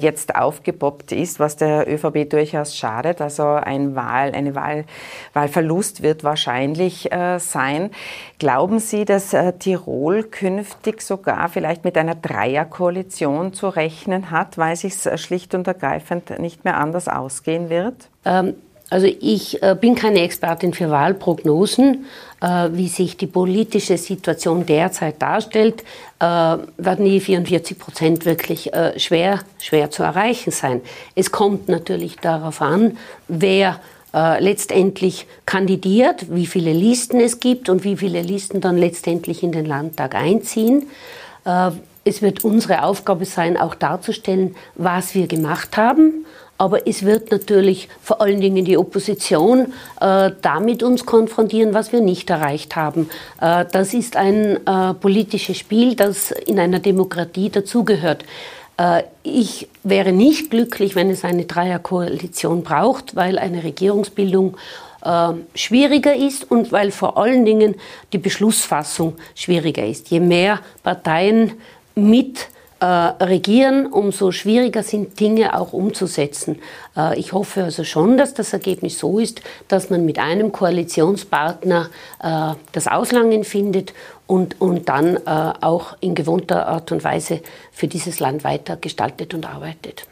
jetzt 0.00 0.34
aufgepoppt 0.36 1.12
ist, 1.12 1.38
was 1.38 1.56
der 1.56 1.92
ÖVP 1.92 2.28
durchaus 2.28 2.76
schadet. 2.76 3.20
Also 3.20 3.44
ein 3.44 3.94
Wahl, 4.04 4.32
eine 4.32 4.54
Wahl, 4.54 4.84
Wahlverlust 5.32 6.02
wird 6.02 6.24
wahrscheinlich 6.24 7.12
äh, 7.12 7.38
sein. 7.38 7.90
Glauben 8.38 8.78
Sie, 8.78 9.04
dass 9.04 9.32
äh, 9.32 9.52
Tirol 9.54 10.24
künftig 10.24 11.02
sogar 11.02 11.48
vielleicht 11.48 11.84
mit 11.84 11.96
einer 11.96 12.14
Dreierkoalition 12.14 13.52
zu 13.52 13.68
rechnen 13.68 14.30
hat, 14.30 14.58
weil 14.58 14.76
sich 14.76 14.94
es 15.04 15.20
schlicht 15.20 15.54
und 15.54 15.66
ergreifend 15.66 16.38
nicht 16.38 16.64
mehr 16.64 16.78
anders 16.78 17.08
ausgehen 17.08 17.70
wird? 17.70 18.10
Ähm, 18.24 18.54
Also 18.90 19.06
ich 19.06 19.62
äh, 19.62 19.76
bin 19.78 19.94
keine 19.94 20.20
Expertin 20.20 20.74
für 20.74 20.90
Wahlprognosen. 20.90 22.06
Äh, 22.40 22.68
wie 22.72 22.88
sich 22.88 23.16
die 23.16 23.26
politische 23.26 23.96
Situation 23.96 24.66
derzeit 24.66 25.20
darstellt, 25.20 25.84
werden 26.20 27.04
die 27.04 27.20
44 27.20 27.78
Prozent 27.78 28.24
wirklich 28.24 28.72
äh, 28.72 28.98
schwer, 28.98 29.40
schwer 29.58 29.90
zu 29.90 30.02
erreichen 30.02 30.52
sein. 30.52 30.80
Es 31.14 31.32
kommt 31.32 31.68
natürlich 31.68 32.16
darauf 32.16 32.62
an, 32.62 32.96
wer 33.28 33.80
letztendlich 34.38 35.26
kandidiert, 35.44 36.32
wie 36.32 36.46
viele 36.46 36.72
Listen 36.72 37.18
es 37.18 37.40
gibt 37.40 37.68
und 37.68 37.82
wie 37.82 37.96
viele 37.96 38.22
Listen 38.22 38.60
dann 38.60 38.78
letztendlich 38.78 39.42
in 39.42 39.50
den 39.50 39.66
Landtag 39.66 40.14
einziehen. 40.14 40.88
Es 42.04 42.22
wird 42.22 42.44
unsere 42.44 42.84
Aufgabe 42.84 43.24
sein, 43.24 43.56
auch 43.56 43.74
darzustellen, 43.74 44.54
was 44.76 45.16
wir 45.16 45.26
gemacht 45.26 45.76
haben 45.76 46.24
aber 46.58 46.86
es 46.86 47.04
wird 47.04 47.30
natürlich 47.30 47.88
vor 48.00 48.20
allen 48.20 48.40
Dingen 48.40 48.64
die 48.64 48.78
Opposition 48.78 49.72
äh, 50.00 50.30
damit 50.40 50.82
uns 50.82 51.04
konfrontieren, 51.04 51.74
was 51.74 51.92
wir 51.92 52.00
nicht 52.00 52.30
erreicht 52.30 52.76
haben. 52.76 53.10
Äh, 53.40 53.64
das 53.70 53.94
ist 53.94 54.16
ein 54.16 54.64
äh, 54.66 54.94
politisches 54.94 55.58
Spiel, 55.58 55.96
das 55.96 56.30
in 56.30 56.58
einer 56.58 56.78
Demokratie 56.78 57.50
dazugehört. 57.50 58.24
Äh, 58.76 59.02
ich 59.22 59.68
wäre 59.82 60.12
nicht 60.12 60.50
glücklich, 60.50 60.94
wenn 60.94 61.10
es 61.10 61.24
eine 61.24 61.44
Dreierkoalition 61.44 62.62
braucht, 62.62 63.16
weil 63.16 63.38
eine 63.38 63.64
Regierungsbildung 63.64 64.56
äh, 65.04 65.32
schwieriger 65.54 66.14
ist 66.14 66.50
und 66.50 66.72
weil 66.72 66.90
vor 66.90 67.18
allen 67.18 67.44
Dingen 67.44 67.76
die 68.12 68.18
Beschlussfassung 68.18 69.14
schwieriger 69.34 69.84
ist. 69.86 70.10
Je 70.10 70.20
mehr 70.20 70.60
Parteien 70.82 71.52
mit 71.94 72.48
äh, 72.84 73.24
regieren, 73.24 73.86
umso 73.86 74.30
schwieriger 74.30 74.82
sind 74.82 75.18
Dinge 75.18 75.58
auch 75.58 75.72
umzusetzen. 75.72 76.58
Äh, 76.94 77.18
ich 77.18 77.32
hoffe 77.32 77.64
also 77.64 77.82
schon, 77.82 78.18
dass 78.18 78.34
das 78.34 78.52
Ergebnis 78.52 78.98
so 78.98 79.18
ist, 79.20 79.40
dass 79.68 79.88
man 79.88 80.04
mit 80.04 80.18
einem 80.18 80.52
Koalitionspartner 80.52 81.88
äh, 82.22 82.54
das 82.72 82.86
Auslangen 82.86 83.44
findet 83.44 83.94
und, 84.26 84.60
und 84.60 84.88
dann 84.88 85.18
auch 85.26 85.96
in 86.00 86.14
gewohnter 86.14 86.66
Art 86.66 86.90
und 86.92 87.04
Weise 87.04 87.40
für 87.72 87.88
dieses 87.88 88.20
Land 88.20 88.42
weiter 88.42 88.76
gestaltet 88.76 89.34
und 89.34 89.46
arbeitet. 89.46 90.06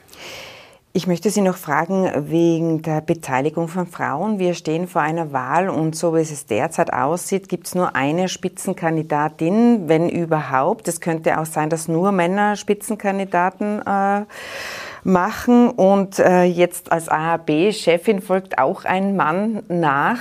Ich 0.94 1.06
möchte 1.06 1.30
Sie 1.30 1.40
noch 1.40 1.56
fragen 1.56 2.28
wegen 2.28 2.82
der 2.82 3.00
Beteiligung 3.00 3.68
von 3.68 3.86
Frauen. 3.86 4.38
Wir 4.38 4.52
stehen 4.52 4.86
vor 4.86 5.00
einer 5.00 5.32
Wahl 5.32 5.70
und 5.70 5.96
so 5.96 6.14
wie 6.14 6.20
es 6.20 6.44
derzeit 6.44 6.92
aussieht, 6.92 7.48
gibt 7.48 7.66
es 7.66 7.74
nur 7.74 7.96
eine 7.96 8.28
Spitzenkandidatin, 8.28 9.88
wenn 9.88 10.10
überhaupt. 10.10 10.88
Es 10.88 11.00
könnte 11.00 11.40
auch 11.40 11.46
sein, 11.46 11.70
dass 11.70 11.88
nur 11.88 12.12
Männer 12.12 12.56
Spitzenkandidaten 12.56 13.80
äh, 13.86 14.26
machen 15.04 15.70
und 15.70 16.18
äh, 16.18 16.44
jetzt 16.44 16.92
als 16.92 17.08
AHB-Chefin 17.08 18.20
folgt 18.20 18.58
auch 18.58 18.84
ein 18.84 19.16
Mann 19.16 19.62
nach. 19.68 20.20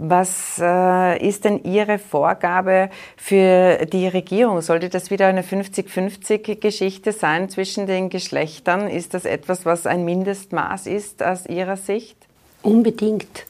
Was 0.00 0.60
äh, 0.62 1.26
ist 1.26 1.44
denn 1.44 1.64
Ihre 1.64 1.98
Vorgabe 1.98 2.88
für 3.16 3.84
die 3.86 4.06
Regierung? 4.06 4.60
Sollte 4.60 4.88
das 4.88 5.10
wieder 5.10 5.26
eine 5.26 5.42
50-50-Geschichte 5.42 7.10
sein 7.10 7.48
zwischen 7.48 7.88
den 7.88 8.08
Geschlechtern? 8.08 8.88
Ist 8.88 9.14
das 9.14 9.24
etwas, 9.24 9.66
was 9.66 9.86
ein 9.86 10.04
Mindestmaß 10.04 10.86
ist 10.86 11.24
aus 11.24 11.46
Ihrer 11.46 11.76
Sicht? 11.76 12.16
Unbedingt. 12.62 13.46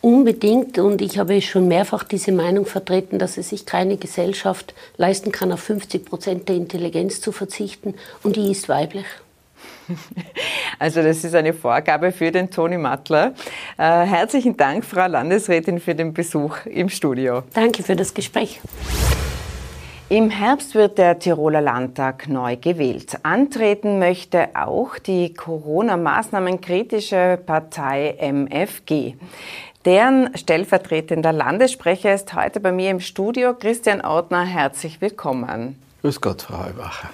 Unbedingt. 0.00 0.78
Und 0.78 1.02
ich 1.02 1.18
habe 1.18 1.42
schon 1.42 1.68
mehrfach 1.68 2.04
diese 2.04 2.32
Meinung 2.32 2.64
vertreten, 2.64 3.18
dass 3.18 3.36
es 3.36 3.50
sich 3.50 3.66
keine 3.66 3.98
Gesellschaft 3.98 4.74
leisten 4.96 5.32
kann, 5.32 5.52
auf 5.52 5.60
50 5.60 6.06
Prozent 6.06 6.48
der 6.48 6.56
Intelligenz 6.56 7.20
zu 7.20 7.30
verzichten. 7.30 7.94
Und 8.22 8.36
die 8.36 8.50
ist 8.50 8.70
weiblich. 8.70 9.04
Also 10.78 11.02
das 11.02 11.24
ist 11.24 11.34
eine 11.34 11.52
Vorgabe 11.52 12.10
für 12.10 12.30
den 12.30 12.50
Toni 12.50 12.78
Mattler. 12.78 13.34
Äh, 13.76 13.82
herzlichen 13.82 14.56
Dank, 14.56 14.84
Frau 14.84 15.06
Landesrätin, 15.06 15.78
für 15.78 15.94
den 15.94 16.14
Besuch 16.14 16.64
im 16.64 16.88
Studio. 16.88 17.42
Danke 17.52 17.82
für 17.82 17.96
das 17.96 18.14
Gespräch. 18.14 18.60
Im 20.08 20.30
Herbst 20.30 20.74
wird 20.74 20.98
der 20.98 21.18
Tiroler 21.18 21.60
Landtag 21.60 22.28
neu 22.28 22.56
gewählt. 22.56 23.18
Antreten 23.22 24.00
möchte 24.00 24.48
auch 24.54 24.98
die 24.98 25.34
Corona-Maßnahmen 25.34 26.60
kritische 26.60 27.38
Partei 27.46 28.16
MFG. 28.18 29.14
Deren 29.84 30.36
stellvertretender 30.36 31.32
Landessprecher 31.32 32.12
ist 32.12 32.34
heute 32.34 32.58
bei 32.58 32.72
mir 32.72 32.90
im 32.90 33.00
Studio. 33.00 33.54
Christian 33.54 34.00
Ortner, 34.00 34.44
herzlich 34.44 35.00
willkommen. 35.00 35.80
Grüß 36.02 36.20
Gott, 36.20 36.42
Frau 36.42 36.64
Heubacher. 36.64 37.10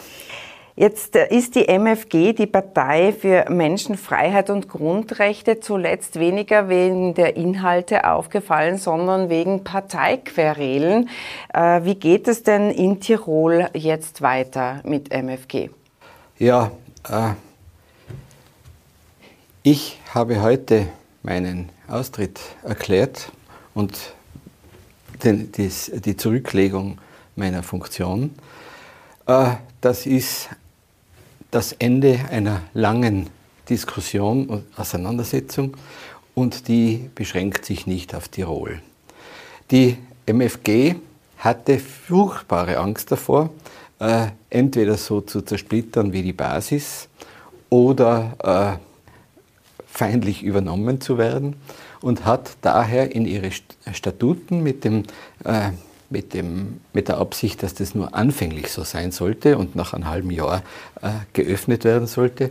Jetzt 0.78 1.16
äh, 1.16 1.35
ist 1.35 1.54
die 1.54 1.68
MFG 1.68 2.35
die 2.35 2.47
Partei 2.47 3.11
für 3.11 3.47
Menschenfreiheit 3.49 4.50
und 4.50 4.68
Grundrechte 4.68 5.59
zuletzt 5.59 6.18
weniger 6.18 6.68
wegen 6.68 7.14
der 7.14 7.37
Inhalte 7.37 8.06
aufgefallen, 8.06 8.76
sondern 8.76 9.30
wegen 9.30 9.64
Parteiquerelen. 9.64 11.09
Äh, 11.54 11.85
wie 11.85 11.95
geht 11.95 12.28
es 12.28 12.42
denn 12.42 12.71
in 12.71 13.00
Tirol 13.00 13.71
jetzt 13.73 14.21
weiter 14.21 14.83
mit 14.85 15.11
MFG? 15.11 15.71
Ja, 16.38 16.71
äh, 17.09 17.30
ich 19.62 19.99
habe 20.12 20.42
heute 20.42 20.88
meinen 21.23 21.71
Austritt 21.88 22.38
erklärt 22.62 23.33
und 23.73 24.12
den, 25.25 25.50
dies, 25.52 25.90
die 25.95 26.18
Zurücklegung 26.18 26.99
meiner 27.35 27.62
Funktion. 27.62 28.35
Äh, 29.26 29.52
das 29.80 30.04
ist 30.04 30.50
das 31.50 31.72
Ende 31.72 32.20
einer 32.30 32.62
langen 32.74 33.28
Diskussion 33.68 34.46
und 34.46 34.64
Auseinandersetzung 34.76 35.76
und 36.34 36.68
die 36.68 37.10
beschränkt 37.14 37.64
sich 37.64 37.86
nicht 37.86 38.14
auf 38.14 38.28
Tirol. 38.28 38.80
Die 39.70 39.98
MFG 40.26 40.96
hatte 41.38 41.78
furchtbare 41.78 42.78
Angst 42.78 43.10
davor, 43.10 43.50
äh, 43.98 44.28
entweder 44.50 44.96
so 44.96 45.20
zu 45.20 45.42
zersplittern 45.42 46.12
wie 46.12 46.22
die 46.22 46.32
Basis 46.32 47.08
oder 47.70 48.78
äh, 48.78 48.86
feindlich 49.86 50.42
übernommen 50.42 51.00
zu 51.00 51.18
werden 51.18 51.56
und 52.00 52.24
hat 52.24 52.56
daher 52.60 53.14
in 53.14 53.24
ihre 53.24 53.50
Statuten 53.92 54.62
mit 54.62 54.84
dem 54.84 55.04
äh, 55.44 55.70
mit, 56.10 56.34
dem, 56.34 56.80
mit 56.92 57.08
der 57.08 57.18
Absicht, 57.18 57.62
dass 57.62 57.75
das 57.75 57.94
nur 57.94 58.14
anfänglich 58.14 58.70
so 58.70 58.84
sein 58.84 59.12
sollte 59.12 59.58
und 59.58 59.76
nach 59.76 59.92
einem 59.92 60.08
halben 60.08 60.30
Jahr 60.30 60.62
äh, 61.02 61.10
geöffnet 61.32 61.84
werden 61.84 62.06
sollte, 62.06 62.50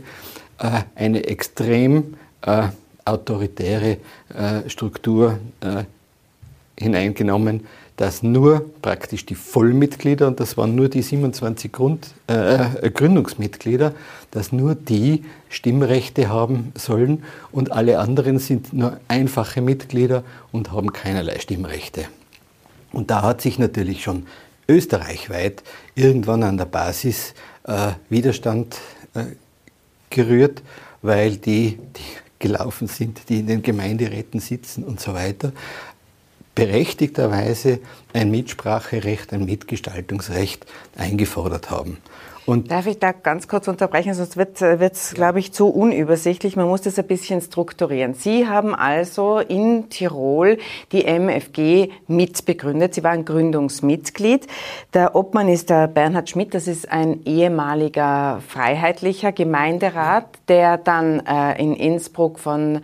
äh, 0.58 0.82
eine 0.94 1.24
extrem 1.26 2.14
äh, 2.42 2.68
autoritäre 3.04 3.98
äh, 4.34 4.68
Struktur 4.68 5.38
äh, 5.60 5.84
hineingenommen, 6.78 7.66
dass 7.96 8.22
nur 8.22 8.70
praktisch 8.82 9.24
die 9.24 9.34
Vollmitglieder, 9.34 10.26
und 10.26 10.38
das 10.38 10.58
waren 10.58 10.74
nur 10.74 10.88
die 10.88 11.00
27 11.00 11.72
Grund, 11.72 12.08
äh, 12.26 12.90
Gründungsmitglieder, 12.90 13.94
dass 14.30 14.52
nur 14.52 14.74
die 14.74 15.24
Stimmrechte 15.48 16.28
haben 16.28 16.72
sollen 16.74 17.22
und 17.52 17.72
alle 17.72 17.98
anderen 17.98 18.38
sind 18.38 18.74
nur 18.74 18.98
einfache 19.08 19.62
Mitglieder 19.62 20.24
und 20.52 20.72
haben 20.72 20.92
keinerlei 20.92 21.38
Stimmrechte. 21.38 22.04
Und 22.96 23.10
da 23.10 23.20
hat 23.20 23.42
sich 23.42 23.58
natürlich 23.58 24.02
schon 24.02 24.26
österreichweit 24.66 25.62
irgendwann 25.94 26.42
an 26.42 26.56
der 26.56 26.64
Basis 26.64 27.34
äh, 27.64 27.92
Widerstand 28.08 28.78
äh, 29.12 29.24
gerührt, 30.08 30.62
weil 31.02 31.36
die, 31.36 31.78
die 31.94 32.38
gelaufen 32.38 32.88
sind, 32.88 33.28
die 33.28 33.40
in 33.40 33.48
den 33.48 33.62
Gemeinderäten 33.62 34.40
sitzen 34.40 34.82
und 34.82 34.98
so 34.98 35.12
weiter, 35.12 35.52
berechtigterweise 36.54 37.80
ein 38.14 38.30
Mitspracherecht, 38.30 39.34
ein 39.34 39.44
Mitgestaltungsrecht 39.44 40.64
eingefordert 40.96 41.70
haben. 41.70 41.98
Und 42.46 42.70
Darf 42.70 42.86
ich 42.86 43.00
da 43.00 43.10
ganz 43.10 43.48
kurz 43.48 43.66
unterbrechen, 43.66 44.14
sonst 44.14 44.36
wird 44.36 44.62
es, 44.62 45.14
glaube 45.14 45.40
ich, 45.40 45.52
zu 45.52 45.66
unübersichtlich. 45.66 46.54
Man 46.54 46.68
muss 46.68 46.82
das 46.82 46.96
ein 46.96 47.06
bisschen 47.06 47.40
strukturieren. 47.40 48.14
Sie 48.14 48.46
haben 48.46 48.72
also 48.72 49.40
in 49.40 49.90
Tirol 49.90 50.58
die 50.92 51.04
MFG 51.04 51.90
mitbegründet. 52.06 52.94
Sie 52.94 53.02
waren 53.02 53.24
Gründungsmitglied. 53.24 54.46
Der 54.94 55.16
Obmann 55.16 55.48
ist 55.48 55.70
der 55.70 55.88
Bernhard 55.88 56.30
Schmidt. 56.30 56.54
Das 56.54 56.68
ist 56.68 56.90
ein 56.90 57.24
ehemaliger 57.24 58.40
freiheitlicher 58.46 59.32
Gemeinderat, 59.32 60.26
der 60.46 60.78
dann 60.78 61.26
äh, 61.26 61.60
in 61.60 61.74
Innsbruck 61.74 62.38
von 62.38 62.82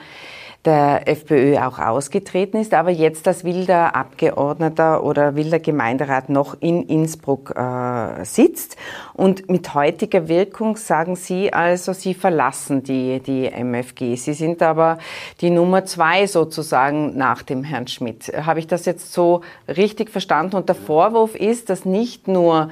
der 0.64 1.08
FPÖ 1.08 1.58
auch 1.58 1.80
ausgetreten 1.80 2.58
ist, 2.58 2.72
aber 2.72 2.90
jetzt 2.90 3.26
als 3.26 3.42
wilder 3.42 3.96
Abgeordneter 3.96 5.02
oder 5.02 5.34
wilder 5.34 5.58
Gemeinderat 5.58 6.28
noch 6.28 6.56
in 6.60 6.84
Innsbruck 6.84 7.52
äh, 7.56 8.24
sitzt. 8.24 8.76
Und 9.12 9.50
mit 9.50 9.74
heutiger 9.74 10.28
Wirkung 10.28 10.76
sagen 10.76 11.16
Sie 11.16 11.52
also, 11.52 11.92
Sie 11.92 12.14
verlassen 12.14 12.84
die, 12.84 13.18
die 13.18 13.50
MFG. 13.50 14.14
Sie 14.14 14.34
sind 14.34 14.62
aber 14.62 14.98
die 15.40 15.50
Nummer 15.50 15.84
zwei 15.84 16.28
sozusagen 16.28 17.16
nach 17.16 17.42
dem 17.42 17.64
Herrn 17.64 17.88
Schmidt. 17.88 18.32
Habe 18.46 18.60
ich 18.60 18.68
das 18.68 18.84
jetzt 18.84 19.12
so 19.12 19.40
richtig 19.66 20.10
verstanden? 20.10 20.54
Und 20.54 20.68
der 20.68 20.76
Vorwurf 20.76 21.34
ist, 21.34 21.70
dass 21.70 21.84
nicht 21.84 22.28
nur 22.28 22.70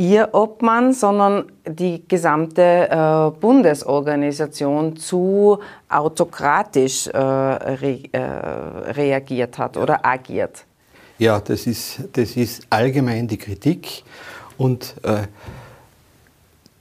Ihr 0.00 0.30
Obmann, 0.32 0.94
sondern 0.94 1.52
die 1.68 2.02
gesamte 2.08 2.88
äh, 2.88 3.38
Bundesorganisation 3.38 4.96
zu 4.96 5.58
autokratisch 5.90 7.06
äh, 7.08 7.18
re, 7.18 7.98
äh, 8.10 8.18
reagiert 8.92 9.58
hat 9.58 9.76
oder 9.76 10.06
agiert. 10.06 10.64
Ja, 11.18 11.38
das 11.38 11.66
ist, 11.66 12.00
das 12.14 12.34
ist 12.34 12.66
allgemein 12.70 13.28
die 13.28 13.36
Kritik 13.36 14.04
und 14.56 14.94
äh, 15.02 15.24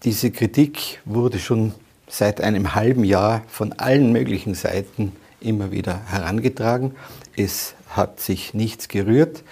diese 0.04 0.32
Kritik 0.32 1.02
wurde 1.04 1.40
schon 1.40 1.74
seit 2.08 2.40
einem 2.40 2.74
halben 2.74 3.04
Jahr 3.04 3.42
von 3.50 3.74
allen 3.74 4.14
möglichen 4.14 4.54
Seiten 4.54 5.12
immer 5.42 5.72
wieder 5.72 6.00
herangetragen. 6.06 6.96
Es 7.36 7.76
hat 7.90 8.22
sich 8.22 8.54
nichts 8.54 8.88
gerührt. 8.88 9.44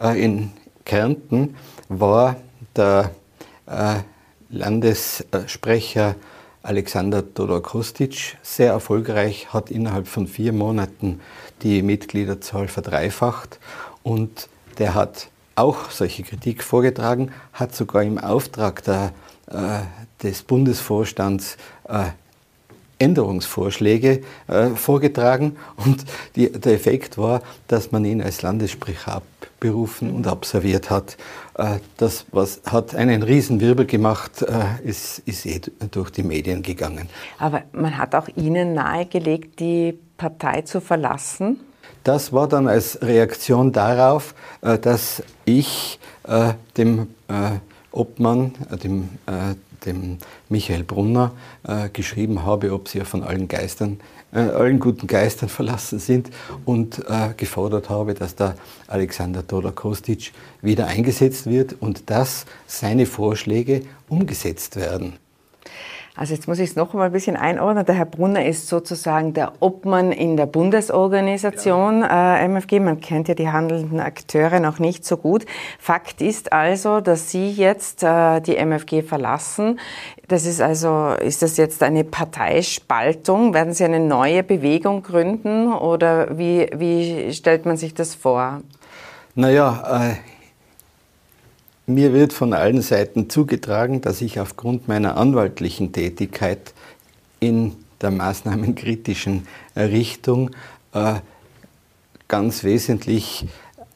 Äh, 0.00 0.22
in 0.22 0.52
Kärnten 0.84 1.56
war 1.88 2.36
der 2.76 3.10
äh, 3.66 3.96
Landessprecher 4.48 6.14
Alexander 6.62 7.32
Todor 7.34 7.62
Kostic 7.62 8.36
sehr 8.42 8.72
erfolgreich, 8.72 9.52
hat 9.52 9.70
innerhalb 9.70 10.08
von 10.08 10.26
vier 10.26 10.52
Monaten 10.52 11.20
die 11.62 11.82
Mitgliederzahl 11.82 12.68
verdreifacht 12.68 13.60
und 14.02 14.48
der 14.78 14.94
hat 14.94 15.28
auch 15.54 15.90
solche 15.90 16.22
Kritik 16.22 16.62
vorgetragen, 16.62 17.32
hat 17.52 17.74
sogar 17.74 18.02
im 18.02 18.18
Auftrag 18.18 18.82
der, 18.84 19.12
äh, 19.46 19.80
des 20.22 20.42
Bundesvorstands 20.42 21.56
äh, 21.88 22.06
Änderungsvorschläge 22.98 24.22
äh, 24.48 24.68
vorgetragen 24.70 25.56
und 25.76 26.04
die, 26.34 26.50
der 26.50 26.74
Effekt 26.74 27.18
war, 27.18 27.42
dass 27.68 27.92
man 27.92 28.04
ihn 28.04 28.22
als 28.22 28.42
Landessprecher 28.42 29.16
abberufen 29.16 30.10
und 30.12 30.26
absolviert 30.26 30.90
hat. 30.90 31.16
Äh, 31.58 31.78
das 31.96 32.26
was, 32.32 32.60
hat 32.66 32.94
einen 32.94 33.22
Riesenwirbel 33.22 33.86
gemacht, 33.86 34.42
äh, 34.42 34.88
ist, 34.88 35.20
ist 35.20 35.46
eh 35.46 35.60
durch 35.90 36.10
die 36.10 36.22
Medien 36.22 36.62
gegangen. 36.62 37.08
Aber 37.38 37.62
man 37.72 37.98
hat 37.98 38.14
auch 38.14 38.28
Ihnen 38.34 38.74
nahegelegt, 38.74 39.60
die 39.60 39.98
Partei 40.16 40.62
zu 40.62 40.80
verlassen? 40.80 41.60
Das 42.04 42.32
war 42.32 42.48
dann 42.48 42.68
als 42.68 43.02
Reaktion 43.02 43.72
darauf, 43.72 44.34
äh, 44.62 44.78
dass 44.78 45.22
ich 45.44 45.98
äh, 46.26 46.52
dem 46.76 47.08
äh, 47.28 47.58
Obmann, 47.90 48.52
dem 48.82 49.08
dem 49.86 50.18
Michael 50.48 50.84
Brunner 50.84 51.32
äh, 51.66 51.88
geschrieben 51.88 52.44
habe, 52.44 52.72
ob 52.72 52.88
sie 52.88 52.98
ja 52.98 53.04
von 53.04 53.22
allen 53.22 53.48
Geistern, 53.48 54.00
äh, 54.32 54.40
allen 54.40 54.80
guten 54.80 55.06
Geistern 55.06 55.48
verlassen 55.48 55.98
sind 55.98 56.30
und 56.64 56.98
äh, 57.08 57.34
gefordert 57.36 57.88
habe, 57.88 58.14
dass 58.14 58.34
der 58.34 58.56
Alexander 58.88 59.46
Toda 59.46 59.70
Kostic 59.70 60.32
wieder 60.60 60.86
eingesetzt 60.86 61.46
wird 61.46 61.76
und 61.80 62.10
dass 62.10 62.46
seine 62.66 63.06
Vorschläge 63.06 63.82
umgesetzt 64.08 64.76
werden. 64.76 65.14
Also 66.16 66.32
jetzt 66.32 66.48
muss 66.48 66.58
ich 66.58 66.70
es 66.70 66.76
noch 66.76 66.94
mal 66.94 67.04
ein 67.04 67.12
bisschen 67.12 67.36
einordnen. 67.36 67.84
Der 67.84 67.94
Herr 67.94 68.06
Brunner 68.06 68.46
ist 68.46 68.68
sozusagen 68.68 69.34
der 69.34 69.52
Obmann 69.60 70.12
in 70.12 70.38
der 70.38 70.46
Bundesorganisation 70.46 72.00
ja. 72.00 72.38
äh, 72.38 72.48
MFG. 72.48 72.80
Man 72.80 73.00
kennt 73.00 73.28
ja 73.28 73.34
die 73.34 73.50
handelnden 73.50 74.00
Akteure 74.00 74.58
noch 74.60 74.78
nicht 74.78 75.04
so 75.04 75.18
gut. 75.18 75.44
Fakt 75.78 76.22
ist 76.22 76.54
also, 76.54 77.02
dass 77.02 77.30
Sie 77.30 77.50
jetzt 77.50 78.02
äh, 78.02 78.40
die 78.40 78.56
MFG 78.56 79.02
verlassen. 79.02 79.78
Das 80.26 80.46
ist 80.46 80.62
also, 80.62 81.10
ist 81.20 81.42
das 81.42 81.58
jetzt 81.58 81.82
eine 81.82 82.02
Parteispaltung? 82.02 83.52
Werden 83.52 83.74
Sie 83.74 83.84
eine 83.84 84.00
neue 84.00 84.42
Bewegung 84.42 85.02
gründen 85.02 85.70
oder 85.70 86.38
wie, 86.38 86.70
wie 86.74 87.34
stellt 87.34 87.66
man 87.66 87.76
sich 87.76 87.92
das 87.92 88.14
vor? 88.14 88.62
Naja, 89.34 90.10
äh 90.10 90.35
mir 91.86 92.12
wird 92.12 92.32
von 92.32 92.52
allen 92.52 92.82
Seiten 92.82 93.30
zugetragen, 93.30 94.00
dass 94.00 94.20
ich 94.20 94.40
aufgrund 94.40 94.88
meiner 94.88 95.16
anwaltlichen 95.16 95.92
Tätigkeit 95.92 96.74
in 97.40 97.72
der 98.00 98.10
maßnahmenkritischen 98.10 99.46
Richtung 99.76 100.50
äh, 100.92 101.14
ganz 102.28 102.64
wesentlich 102.64 103.46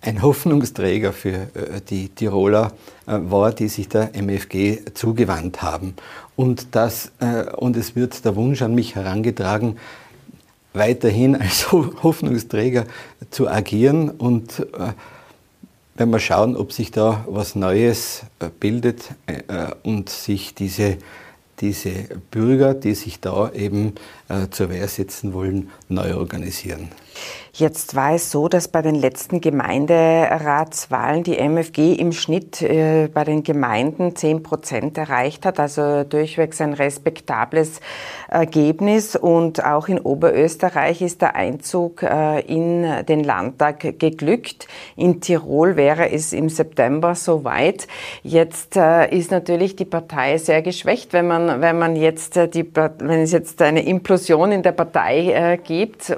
ein 0.03 0.23
Hoffnungsträger 0.23 1.13
für 1.13 1.35
äh, 1.35 1.81
die 1.89 2.09
Tiroler 2.09 2.73
äh, 3.07 3.19
war, 3.23 3.53
die 3.53 3.69
sich 3.69 3.89
der 3.89 4.15
MFG 4.15 4.95
zugewandt 4.95 5.63
haben. 5.63 5.95
Und, 6.37 6.75
das, 6.75 7.13
äh, 7.21 7.45
und 7.57 7.77
es 7.77 7.97
wird 7.97 8.25
der 8.25 8.37
Wunsch 8.37 8.63
an 8.63 8.75
mich 8.75 8.95
herangetragen, 8.95 9.79
weiterhin 10.73 11.37
als 11.37 11.71
Hoffnungsträger 11.73 12.87
zu 13.31 13.49
agieren 13.49 14.09
und 14.09 14.65
äh, 15.95 15.99
werden 15.99 16.11
wir 16.11 16.21
schauen, 16.21 16.57
ob 16.57 16.73
sich 16.73 16.91
da 16.91 17.25
was 17.29 17.55
Neues 17.55 18.23
äh, 18.39 18.49
bildet 18.49 19.11
äh, 19.27 19.73
und 19.83 20.09
sich 20.09 20.55
diese, 20.55 20.99
diese 21.61 21.91
Bürger, 22.31 22.75
die 22.75 22.95
sich 22.95 23.21
da 23.21 23.51
eben 23.53 23.95
äh, 24.29 24.49
zur 24.51 24.71
Wehr 24.71 24.89
setzen 24.89 25.33
wollen, 25.33 25.71
neu 25.89 26.17
organisieren. 26.17 26.89
Jetzt 27.53 27.97
war 27.97 28.15
es 28.15 28.31
so, 28.31 28.49
dass 28.49 28.69
bei 28.69 28.81
den 28.81 28.95
letzten 28.95 29.41
Gemeinderatswahlen 29.41 31.25
die 31.25 31.37
MFG 31.37 31.95
im 31.95 32.13
Schnitt 32.13 32.63
äh, 32.63 33.09
bei 33.13 33.25
den 33.25 33.43
Gemeinden 33.43 34.15
10 34.15 34.43
Prozent 34.45 34.97
erreicht 34.97 35.45
hat, 35.45 35.59
also 35.59 36.05
durchwegs 36.05 36.61
ein 36.61 36.75
respektables 36.75 37.81
Ergebnis. 38.29 39.17
Und 39.17 39.65
auch 39.65 39.89
in 39.89 39.99
Oberösterreich 39.99 41.03
ist 41.03 41.23
der 41.23 41.35
Einzug 41.35 42.05
äh, 42.05 42.41
in 42.41 43.05
den 43.07 43.25
Landtag 43.25 43.99
geglückt. 43.99 44.69
In 44.97 45.21
Tirol 45.21 45.75
wäre 45.75 46.11
es 46.11 46.33
im 46.33 46.49
September 46.49 47.17
soweit. 47.17 47.89
Jetzt 48.23 48.77
äh, 48.77 49.15
ist 49.15 49.33
natürlich 49.33 49.75
die 49.75 49.85
Partei 49.85 50.39
sehr 50.39 50.63
geschwächt, 50.63 51.13
wenn 51.13 51.27
man, 51.27 51.61
wenn 51.61 51.79
man 51.79 51.97
jetzt 51.97 52.37
die, 52.37 52.65
wenn 52.75 53.21
es 53.21 53.33
jetzt 53.33 53.61
eine 53.61 53.85
Implosion 53.85 54.53
in 54.53 54.63
der 54.63 54.73
Partei 54.73 55.59
gibt 55.65 56.17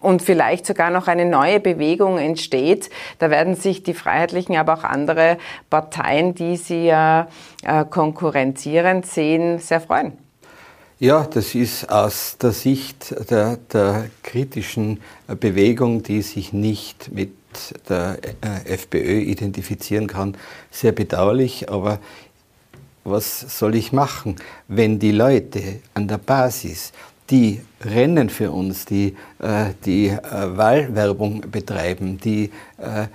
und 0.00 0.22
vielleicht 0.22 0.66
sogar 0.66 0.90
noch 0.90 1.08
eine 1.08 1.24
neue 1.24 1.60
Bewegung 1.60 2.18
entsteht. 2.18 2.90
Da 3.18 3.30
werden 3.30 3.54
sich 3.54 3.82
die 3.82 3.94
Freiheitlichen, 3.94 4.56
aber 4.56 4.74
auch 4.74 4.84
andere 4.84 5.38
Parteien, 5.70 6.34
die 6.34 6.56
sie 6.56 6.86
ja 6.86 7.28
äh, 7.62 7.84
konkurrenzierend 7.84 9.06
sehen, 9.06 9.58
sehr 9.58 9.80
freuen. 9.80 10.12
Ja, 10.98 11.24
das 11.24 11.54
ist 11.56 11.90
aus 11.90 12.36
der 12.40 12.52
Sicht 12.52 13.14
der, 13.28 13.56
der 13.72 14.04
kritischen 14.22 15.00
Bewegung, 15.26 16.02
die 16.02 16.22
sich 16.22 16.52
nicht 16.52 17.10
mit 17.12 17.32
der 17.88 18.18
äh, 18.40 18.72
FPÖ 18.72 19.20
identifizieren 19.20 20.06
kann, 20.06 20.36
sehr 20.70 20.92
bedauerlich. 20.92 21.70
Aber 21.70 21.98
was 23.04 23.58
soll 23.58 23.74
ich 23.74 23.92
machen, 23.92 24.36
wenn 24.68 24.98
die 24.98 25.10
Leute 25.10 25.80
an 25.94 26.06
der 26.06 26.18
Basis 26.18 26.92
die 27.30 27.60
rennen 27.82 28.30
für 28.30 28.50
uns, 28.50 28.84
die 28.84 29.16
äh, 29.38 29.70
die 29.84 30.08
äh, 30.08 30.20
Wahlwerbung 30.56 31.42
betreiben, 31.50 32.18
die 32.18 32.50
äh, 32.78 33.06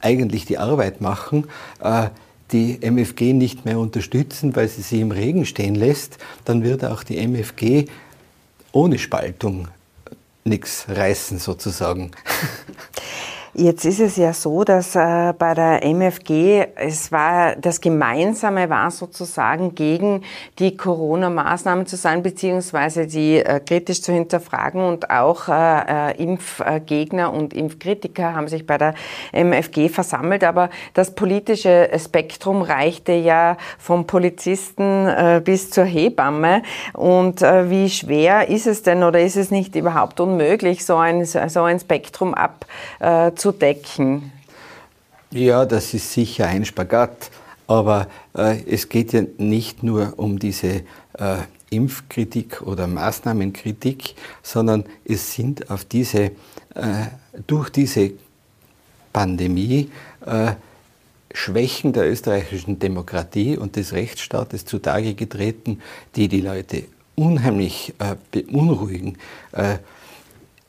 eigentlich 0.00 0.44
die 0.44 0.58
Arbeit 0.58 1.00
machen, 1.00 1.46
äh, 1.82 2.08
die 2.52 2.78
MFG 2.80 3.34
nicht 3.34 3.64
mehr 3.64 3.78
unterstützen, 3.78 4.56
weil 4.56 4.68
sie 4.68 4.82
sie 4.82 5.00
im 5.00 5.10
Regen 5.10 5.44
stehen 5.44 5.74
lässt, 5.74 6.18
dann 6.44 6.62
wird 6.62 6.84
auch 6.84 7.02
die 7.02 7.18
MFG 7.18 7.86
ohne 8.72 8.98
Spaltung 8.98 9.68
nichts 10.44 10.86
reißen 10.88 11.38
sozusagen. 11.38 12.12
Jetzt 13.54 13.86
ist 13.86 14.00
es 14.00 14.16
ja 14.16 14.34
so, 14.34 14.62
dass 14.62 14.94
äh, 14.94 15.32
bei 15.38 15.54
der 15.54 15.82
MFG 15.82 16.66
es 16.76 17.10
war 17.10 17.56
das 17.56 17.80
Gemeinsame 17.80 18.68
war 18.68 18.90
sozusagen 18.90 19.74
gegen 19.74 20.22
die 20.58 20.76
Corona-Maßnahmen 20.76 21.86
zu 21.86 21.96
sein 21.96 22.22
beziehungsweise 22.22 23.06
die 23.06 23.38
äh, 23.38 23.60
kritisch 23.60 24.02
zu 24.02 24.12
hinterfragen 24.12 24.84
und 24.84 25.10
auch 25.10 25.48
äh, 25.48 26.10
äh 26.10 26.22
Impfgegner 26.22 27.32
und 27.32 27.54
Impfkritiker 27.54 28.34
haben 28.34 28.48
sich 28.48 28.66
bei 28.66 28.76
der 28.76 28.94
MFG 29.32 29.88
versammelt. 29.88 30.44
Aber 30.44 30.68
das 30.92 31.14
politische 31.14 31.88
Spektrum 31.98 32.60
reichte 32.60 33.12
ja 33.12 33.56
vom 33.78 34.06
Polizisten 34.06 35.06
äh, 35.06 35.40
bis 35.42 35.70
zur 35.70 35.84
Hebamme. 35.84 36.62
Und 36.92 37.40
äh, 37.40 37.70
wie 37.70 37.88
schwer 37.88 38.48
ist 38.48 38.66
es 38.66 38.82
denn 38.82 39.02
oder 39.02 39.20
ist 39.20 39.36
es 39.36 39.50
nicht 39.50 39.74
überhaupt 39.74 40.20
unmöglich, 40.20 40.84
so 40.84 40.96
ein 40.96 41.24
so 41.24 41.62
ein 41.62 41.80
Spektrum 41.80 42.34
ab 42.34 42.66
zu 43.38 43.47
decken? 43.52 44.32
Ja, 45.30 45.66
das 45.66 45.94
ist 45.94 46.12
sicher 46.12 46.46
ein 46.46 46.64
Spagat. 46.64 47.30
Aber 47.66 48.08
äh, 48.34 48.62
es 48.64 48.88
geht 48.88 49.12
ja 49.12 49.22
nicht 49.36 49.82
nur 49.82 50.14
um 50.16 50.38
diese 50.38 50.84
äh, 51.18 51.36
Impfkritik 51.70 52.62
oder 52.62 52.86
Maßnahmenkritik, 52.86 54.14
sondern 54.42 54.84
es 55.04 55.34
sind 55.34 55.70
auf 55.70 55.84
diese, 55.84 56.30
äh, 56.74 57.08
durch 57.46 57.68
diese 57.68 58.12
Pandemie 59.12 59.90
äh, 60.24 60.52
Schwächen 61.34 61.92
der 61.92 62.10
österreichischen 62.10 62.78
Demokratie 62.78 63.58
und 63.58 63.76
des 63.76 63.92
Rechtsstaates 63.92 64.64
zutage 64.64 65.14
getreten, 65.14 65.82
die 66.16 66.28
die 66.28 66.40
Leute 66.40 66.84
unheimlich 67.16 67.94
äh, 67.98 68.16
beunruhigen. 68.30 69.18
Äh, 69.52 69.78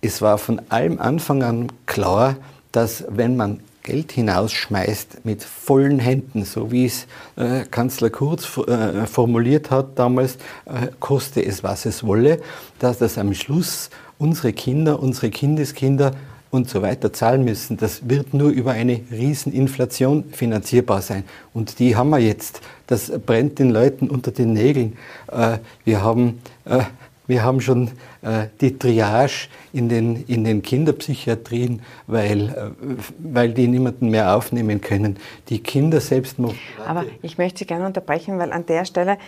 es 0.02 0.22
war 0.22 0.38
von 0.38 0.62
allem 0.70 1.00
Anfang 1.00 1.44
an 1.44 1.72
klar, 1.86 2.36
dass 2.72 3.04
wenn 3.10 3.36
man 3.36 3.60
Geld 3.84 4.12
hinausschmeißt 4.12 5.26
mit 5.26 5.44
vollen 5.44 6.00
Händen, 6.00 6.46
so 6.46 6.72
wie 6.72 6.86
es 6.86 7.08
äh, 7.38 7.66
Kanzler 7.72 8.10
Kurz 8.10 8.58
äh, 8.58 9.08
formuliert 9.08 9.72
hat 9.72 9.98
damals, 9.98 10.36
äh, 10.66 10.88
koste 11.00 11.44
es, 11.44 11.64
was 11.64 11.86
es 11.86 12.04
wolle, 12.04 12.40
dass 12.78 13.00
das 13.00 13.18
am 13.18 13.34
Schluss 13.34 13.90
unsere 14.18 14.54
Kinder, 14.54 15.02
unsere 15.02 15.30
Kindeskinder 15.32 16.12
und 16.52 16.70
so 16.70 16.82
weiter 16.82 17.14
zahlen 17.14 17.44
müssen. 17.46 17.78
Das 17.78 18.10
wird 18.10 18.34
nur 18.34 18.50
über 18.50 18.72
eine 18.72 19.02
Rieseninflation 19.12 20.26
finanzierbar 20.32 21.02
sein. 21.02 21.24
Und 21.54 21.80
die 21.80 21.96
haben 21.96 22.10
wir 22.10 22.20
jetzt. 22.20 22.62
Das 22.88 23.12
brennt 23.26 23.60
den 23.60 23.70
Leuten 23.70 24.10
unter 24.10 24.32
den 24.32 24.54
Nägeln. 24.54 24.98
Äh, 25.32 25.60
wir 25.86 26.04
haben 26.04 26.40
äh, 26.66 26.82
wir 27.30 27.44
haben 27.44 27.62
schon 27.62 27.92
äh, 28.24 28.48
die 28.60 28.78
Triage 28.78 29.48
in 29.72 29.88
den, 29.88 30.26
in 30.26 30.44
den 30.44 30.64
Kinderpsychiatrien, 30.64 31.84
weil, 32.08 32.50
äh, 32.50 32.72
weil 33.20 33.54
die 33.54 33.68
niemanden 33.68 34.10
mehr 34.10 34.36
aufnehmen 34.36 34.82
können. 34.82 35.18
Die 35.50 35.60
Kinder 35.60 36.02
selbst. 36.02 36.38
Aber 36.86 37.06
ich 37.22 37.38
möchte 37.38 37.60
Sie 37.60 37.66
gerne 37.66 37.86
unterbrechen, 37.86 38.40
weil 38.40 38.52
an 38.52 38.66
der 38.66 38.84
Stelle, 38.86 39.20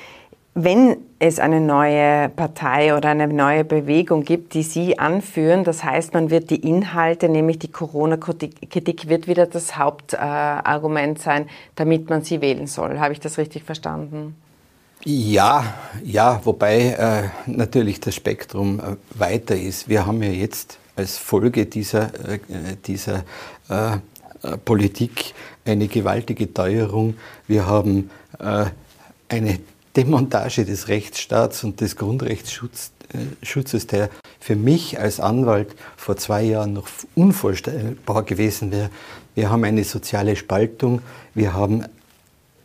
wenn 0.56 0.98
es 1.20 1.40
eine 1.40 1.62
neue 1.62 2.30
Partei 2.30 2.98
oder 2.98 3.10
eine 3.10 3.28
neue 3.28 3.64
Bewegung 3.64 4.24
gibt, 4.24 4.56
die 4.56 4.64
Sie 4.64 4.98
anführen, 4.98 5.64
das 5.64 5.84
heißt, 5.84 6.16
man 6.16 6.32
wird 6.32 6.50
die 6.50 6.68
Inhalte, 6.68 7.30
nämlich 7.30 7.60
die 7.60 7.72
Corona-Kritik, 7.72 9.10
wird 9.10 9.28
wieder 9.28 9.46
das 9.46 9.78
Hauptargument 9.78 11.20
sein, 11.20 11.48
damit 11.76 12.10
man 12.10 12.24
sie 12.24 12.42
wählen 12.42 12.66
soll. 12.66 13.00
Habe 13.00 13.14
ich 13.14 13.20
das 13.20 13.38
richtig 13.38 13.64
verstanden? 13.64 14.36
Ja, 15.04 15.74
ja, 16.04 16.40
wobei 16.44 16.92
äh, 16.92 17.50
natürlich 17.50 18.00
das 18.00 18.14
Spektrum 18.14 18.80
äh, 18.80 19.20
weiter 19.20 19.56
ist. 19.56 19.90
Wir 19.90 20.06
haben 20.06 20.22
ja 20.22 20.30
jetzt 20.30 20.78
als 20.96 21.18
Folge 21.18 21.66
dieser, 21.66 22.14
äh, 22.30 22.40
dieser 22.86 23.24
äh, 23.70 23.94
äh, 24.44 24.58
Politik 24.64 25.34
eine 25.66 25.88
gewaltige 25.88 26.54
Teuerung. 26.54 27.16
Wir 27.48 27.66
haben 27.66 28.12
äh, 28.40 28.66
eine 29.28 29.60
Demontage 29.96 30.66
des 30.66 30.88
Rechtsstaats 30.88 31.64
und 31.64 31.82
des 31.82 31.96
Grundrechtsschutzes, 31.96 33.88
der 33.88 34.10
für 34.40 34.56
mich 34.56 35.00
als 35.00 35.20
Anwalt 35.20 35.76
vor 35.98 36.16
zwei 36.18 36.44
Jahren 36.44 36.74
noch 36.74 36.88
unvorstellbar 37.16 38.22
gewesen 38.24 38.72
wäre. 38.72 38.92
Wir 39.34 39.50
haben 39.50 39.64
eine 39.64 39.84
soziale 39.84 40.36
Spaltung, 40.36 41.02
wir 41.34 41.54
haben 41.54 41.86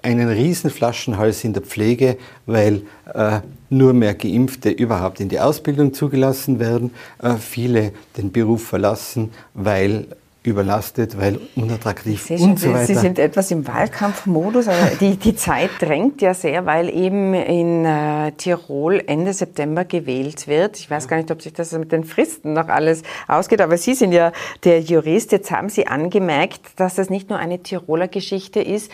einen 0.06 0.28
riesen 0.28 0.70
Flaschenhals 0.70 1.42
in 1.42 1.52
der 1.52 1.62
Pflege, 1.62 2.16
weil 2.46 2.82
äh, 3.12 3.40
nur 3.70 3.92
mehr 3.92 4.14
Geimpfte 4.14 4.70
überhaupt 4.70 5.18
in 5.18 5.28
die 5.28 5.40
Ausbildung 5.40 5.92
zugelassen 5.94 6.60
werden, 6.60 6.92
äh, 7.20 7.34
viele 7.34 7.92
den 8.16 8.30
Beruf 8.30 8.64
verlassen, 8.64 9.32
weil 9.54 10.06
überlastet, 10.44 11.18
weil 11.18 11.40
unattraktiv 11.56 12.30
und 12.30 12.38
schon, 12.38 12.56
so 12.56 12.72
weiter. 12.72 12.86
Sie 12.86 12.94
sind 12.94 13.18
etwas 13.18 13.50
im 13.50 13.66
Wahlkampfmodus. 13.66 14.68
Also 14.68 14.96
die, 15.00 15.16
die 15.16 15.34
Zeit 15.34 15.70
drängt 15.80 16.22
ja 16.22 16.34
sehr, 16.34 16.64
weil 16.66 16.88
eben 16.88 17.34
in 17.34 17.84
äh, 17.84 18.30
Tirol 18.30 19.02
Ende 19.08 19.32
September 19.32 19.84
gewählt 19.84 20.46
wird. 20.46 20.78
Ich 20.78 20.88
weiß 20.88 21.08
gar 21.08 21.16
nicht, 21.16 21.32
ob 21.32 21.42
sich 21.42 21.52
das 21.52 21.72
mit 21.72 21.90
den 21.90 22.04
Fristen 22.04 22.52
noch 22.52 22.68
alles 22.68 23.02
ausgeht, 23.26 23.60
aber 23.60 23.76
Sie 23.76 23.94
sind 23.94 24.12
ja 24.12 24.30
der 24.62 24.80
Jurist. 24.82 25.32
Jetzt 25.32 25.50
haben 25.50 25.68
Sie 25.68 25.88
angemerkt, 25.88 26.60
dass 26.76 26.94
das 26.94 27.10
nicht 27.10 27.28
nur 27.28 27.40
eine 27.40 27.64
Tiroler 27.64 28.06
Geschichte 28.06 28.60
ist 28.60 28.92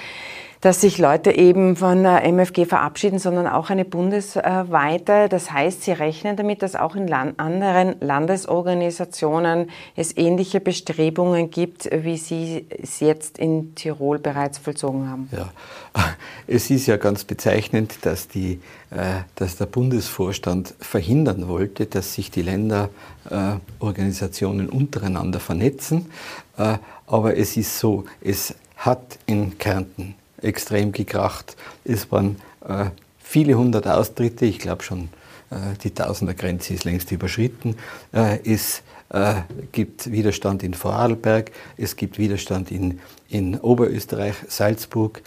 dass 0.63 0.81
sich 0.81 0.97
Leute 0.99 1.33
eben 1.33 1.77
von 1.77 2.05
der 2.05 2.25
MFG 2.25 2.65
verabschieden, 2.67 3.19
sondern 3.19 3.49
auch 3.49 3.69
eine 3.69 3.85
bundesweite. 3.85 5.29
Das 5.29 5.51
heißt, 5.51 5.83
Sie 5.83 5.91
rechnen 5.91 6.37
damit, 6.37 6.63
dass 6.63 6.77
auch 6.77 6.95
in 6.95 7.09
Land 7.09 7.41
anderen 7.41 7.97
Landesorganisationen 8.01 9.71
es 9.97 10.17
ähnliche 10.17 10.61
Bestrebungen 10.61 11.51
gibt, 11.51 11.91
wie 11.93 12.17
Sie 12.17 12.65
es 12.81 13.01
jetzt 13.01 13.39
in 13.39 13.75
Tirol 13.75 14.21
bereits 14.21 14.59
vollzogen 14.59 15.11
haben. 15.11 15.29
Ja, 15.33 15.51
es 16.47 16.71
ist 16.71 16.87
ja 16.87 16.97
ganz 16.97 17.25
bezeichnend, 17.25 17.97
dass, 18.03 18.29
die, 18.29 18.61
äh, 18.91 19.23
dass 19.35 19.57
der 19.57 19.67
Bundesvorstand 19.67 20.75
verhindern 20.79 21.49
wollte, 21.49 21.87
dass 21.87 22.15
sich 22.15 22.31
die 22.31 22.43
Länderorganisationen 22.43 24.69
untereinander 24.69 25.41
vernetzen. 25.41 26.13
Äh, 26.57 26.79
aber 27.09 27.37
es 27.37 27.57
ist 27.57 27.81
so, 27.81 28.05
es 28.21 28.55
hat 28.77 29.19
in 29.27 29.59
Kärnten 29.59 30.15
extrem 30.43 30.93
gekracht. 30.93 31.57
Es 31.85 32.11
waren 32.11 32.37
äh, 32.67 32.87
viele 33.19 33.55
hundert 33.55 33.87
Austritte, 33.87 34.45
ich 34.45 34.59
glaube 34.59 34.83
schon 34.83 35.09
äh, 35.53 35.77
die 35.83 35.91
Tausendergrenze 35.91 36.75
ist 36.75 36.85
längst 36.85 37.11
überschritten. 37.13 37.77
Äh, 38.13 38.39
es 38.45 38.83
äh, 39.11 39.43
gibt 39.73 40.11
Widerstand 40.11 40.63
in 40.63 40.75
Vorarlberg, 40.75 41.53
es 41.77 41.97
gibt 41.97 42.19
Widerstand 42.19 42.71
in, 42.71 43.01
in 43.29 43.59
Oberösterreich, 43.61 44.35
Salzburg. 44.49 45.23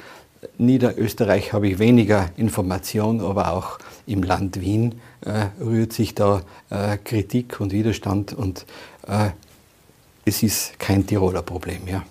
Niederösterreich 0.57 1.53
habe 1.53 1.69
ich 1.69 1.79
weniger 1.79 2.29
Information, 2.37 3.19
aber 3.21 3.51
auch 3.53 3.79
im 4.05 4.21
Land 4.23 4.61
Wien 4.61 5.01
äh, 5.21 5.47
rührt 5.59 5.93
sich 5.93 6.13
da 6.13 6.43
äh, 6.69 6.97
Kritik 6.97 7.59
und 7.59 7.71
Widerstand 7.71 8.33
und 8.33 8.65
es 10.25 10.41
ist 10.41 10.79
kein 10.79 11.05
Tiroler 11.05 11.43
Problem. 11.43 11.87
Ja. 11.87 12.03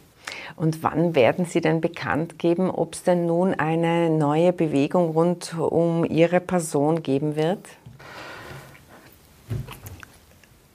Und 0.57 0.83
wann 0.83 1.15
werden 1.15 1.47
Sie 1.47 1.61
denn 1.61 1.81
bekannt 1.81 2.39
geben, 2.39 2.71
ob 2.71 2.95
es 2.95 3.03
denn 3.03 3.27
nun 3.27 3.55
eine 3.55 4.09
neue 4.11 4.53
Bewegung 4.53 5.11
rund 5.11 5.57
um 5.59 6.05
Ihre 6.05 6.41
Person 6.41 7.03
geben 7.03 7.35
wird? 7.35 7.59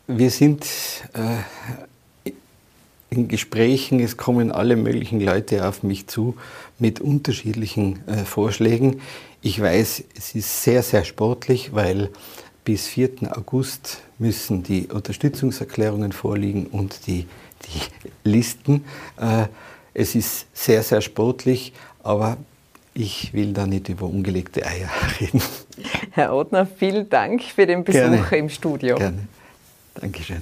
Wir 0.07 0.31
sind 0.31 0.65
äh, 1.13 2.31
in 3.09 3.27
Gesprächen, 3.27 3.99
es 3.99 4.17
kommen 4.17 4.51
alle 4.51 4.75
möglichen 4.75 5.19
Leute 5.19 5.67
auf 5.67 5.83
mich 5.83 6.07
zu 6.07 6.35
mit 6.77 6.99
unterschiedlichen 6.99 8.07
äh, 8.07 8.25
Vorschlägen. 8.25 9.01
Ich 9.41 9.61
weiß, 9.61 10.03
es 10.17 10.35
ist 10.35 10.63
sehr, 10.63 10.83
sehr 10.83 11.05
sportlich, 11.05 11.73
weil 11.73 12.09
bis 12.65 12.87
4. 12.87 13.35
August 13.37 14.01
müssen 14.17 14.63
die 14.63 14.87
Unterstützungserklärungen 14.87 16.11
vorliegen 16.11 16.67
und 16.67 17.07
die, 17.07 17.25
die 17.65 18.29
Listen. 18.29 18.85
Äh, 19.19 19.47
es 19.93 20.15
ist 20.15 20.47
sehr, 20.53 20.83
sehr 20.83 21.01
sportlich, 21.01 21.73
aber 22.03 22.37
ich 22.93 23.33
will 23.33 23.53
da 23.53 23.65
nicht 23.65 23.89
über 23.89 24.05
ungelegte 24.05 24.65
Eier 24.65 24.89
reden. 25.19 25.41
Herr 26.11 26.33
Ottner, 26.33 26.65
vielen 26.65 27.09
Dank 27.09 27.43
für 27.43 27.65
den 27.65 27.83
Besuch 27.83 27.99
Gerne. 27.99 28.37
im 28.37 28.49
Studio. 28.49 28.95
Gerne. 28.95 29.27
Dankeschön. 29.95 30.41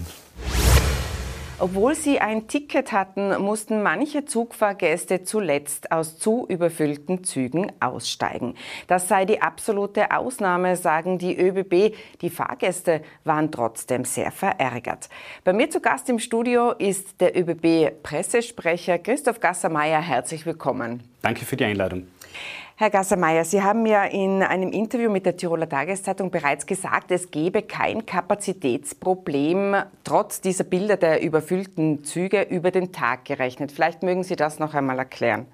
Obwohl 1.60 1.96
sie 1.96 2.20
ein 2.20 2.48
Ticket 2.48 2.91
hatten, 2.91 3.41
mussten 3.41 3.82
manche 3.82 4.26
Zugfahrgäste 4.26 5.24
zuletzt 5.24 5.91
aus 5.91 6.20
zu 6.20 6.46
überfüllten 6.48 7.24
Zügen 7.24 7.72
aussteigen. 7.80 8.54
Das 8.86 9.08
sei 9.08 9.26
die 9.26 9.41
absolute 9.41 10.12
Ausnahme, 10.12 10.76
sagen 10.76 11.17
die 11.17 11.36
ÖBB. 11.36 11.96
Die 12.22 12.30
Fahrgäste 12.30 13.02
waren 13.24 13.52
trotzdem 13.52 14.06
sehr 14.06 14.32
verärgert. 14.32 15.10
Bei 15.43 15.52
mir 15.52 15.72
zu 15.72 15.80
Gast 15.80 16.08
im 16.10 16.20
Studio 16.20 16.74
ist 16.74 17.20
der 17.22 17.36
ÖBB-Pressesprecher 17.36 19.00
Christoph 19.00 19.39
Gassermeier. 19.39 20.00
Herzlich 20.00 20.46
willkommen. 20.46 21.02
Danke 21.24 21.43
für 21.43 21.58
die 21.58 21.65
Einladung. 21.65 22.06
Herr 22.80 22.92
Gassermeier, 22.92 23.44
Sie 23.44 23.63
haben 23.63 23.88
ja 23.88 24.04
in 24.04 24.44
einem 24.44 24.72
Interview 24.72 25.10
mit 25.10 25.26
der 25.26 25.36
Tiroler 25.36 25.68
Tageszeitung 25.68 26.30
bereits 26.30 26.68
gesagt, 26.68 27.10
es 27.10 27.32
gebe 27.32 27.63
kein 27.63 28.06
Kapazitätsproblem 28.06 29.78
trotz 30.04 30.42
dieser 30.42 30.63
Bilder 30.63 30.96
der 30.96 31.24
überfüllten 31.24 32.04
Züge 32.04 32.44
über 32.44 32.70
den 32.70 32.92
Tag 32.92 33.26
gerechnet. 33.26 33.72
Vielleicht 33.72 34.04
mögen 34.04 34.24
Sie 34.24 34.36
das 34.36 34.60
noch 34.60 34.76
einmal 34.76 35.00
erklären. 35.00 35.48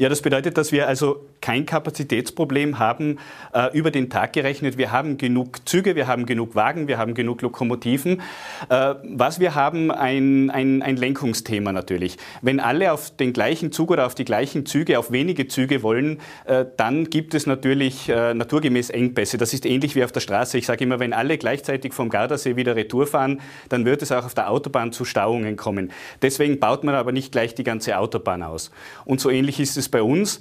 Ja, 0.00 0.08
das 0.08 0.22
bedeutet, 0.22 0.56
dass 0.56 0.72
wir 0.72 0.88
also 0.88 1.26
kein 1.42 1.66
Kapazitätsproblem 1.66 2.78
haben 2.78 3.18
äh, 3.52 3.76
über 3.76 3.90
den 3.90 4.08
Tag 4.08 4.32
gerechnet. 4.32 4.78
Wir 4.78 4.92
haben 4.92 5.18
genug 5.18 5.68
Züge, 5.68 5.94
wir 5.94 6.06
haben 6.06 6.24
genug 6.24 6.54
Wagen, 6.54 6.88
wir 6.88 6.96
haben 6.96 7.12
genug 7.12 7.42
Lokomotiven. 7.42 8.22
Äh, 8.70 8.94
was 9.04 9.40
wir 9.40 9.54
haben, 9.54 9.90
ein, 9.90 10.48
ein, 10.48 10.80
ein 10.80 10.96
Lenkungsthema 10.96 11.72
natürlich. 11.72 12.16
Wenn 12.40 12.60
alle 12.60 12.94
auf 12.94 13.14
den 13.14 13.34
gleichen 13.34 13.72
Zug 13.72 13.90
oder 13.90 14.06
auf 14.06 14.14
die 14.14 14.24
gleichen 14.24 14.64
Züge, 14.64 14.98
auf 14.98 15.12
wenige 15.12 15.48
Züge 15.48 15.82
wollen, 15.82 16.20
äh, 16.46 16.64
dann 16.78 17.10
gibt 17.10 17.34
es 17.34 17.46
natürlich 17.46 18.08
äh, 18.08 18.32
naturgemäß 18.32 18.88
Engpässe. 18.88 19.36
Das 19.36 19.52
ist 19.52 19.66
ähnlich 19.66 19.96
wie 19.96 20.04
auf 20.04 20.12
der 20.12 20.20
Straße. 20.20 20.56
Ich 20.56 20.64
sage 20.64 20.82
immer, 20.82 20.98
wenn 20.98 21.12
alle 21.12 21.36
gleichzeitig 21.36 21.92
vom 21.92 22.08
Gardasee 22.08 22.56
wieder 22.56 22.74
Retour 22.74 23.06
fahren, 23.06 23.42
dann 23.68 23.84
wird 23.84 24.00
es 24.00 24.12
auch 24.12 24.24
auf 24.24 24.32
der 24.32 24.48
Autobahn 24.48 24.92
zu 24.92 25.04
Stauungen 25.04 25.56
kommen. 25.56 25.92
Deswegen 26.22 26.58
baut 26.58 26.84
man 26.84 26.94
aber 26.94 27.12
nicht 27.12 27.32
gleich 27.32 27.54
die 27.54 27.64
ganze 27.64 27.98
Autobahn 27.98 28.42
aus. 28.42 28.70
Und 29.04 29.20
so 29.20 29.28
ähnlich 29.28 29.60
ist 29.60 29.76
es 29.76 29.89
bei 29.90 30.02
uns. 30.02 30.40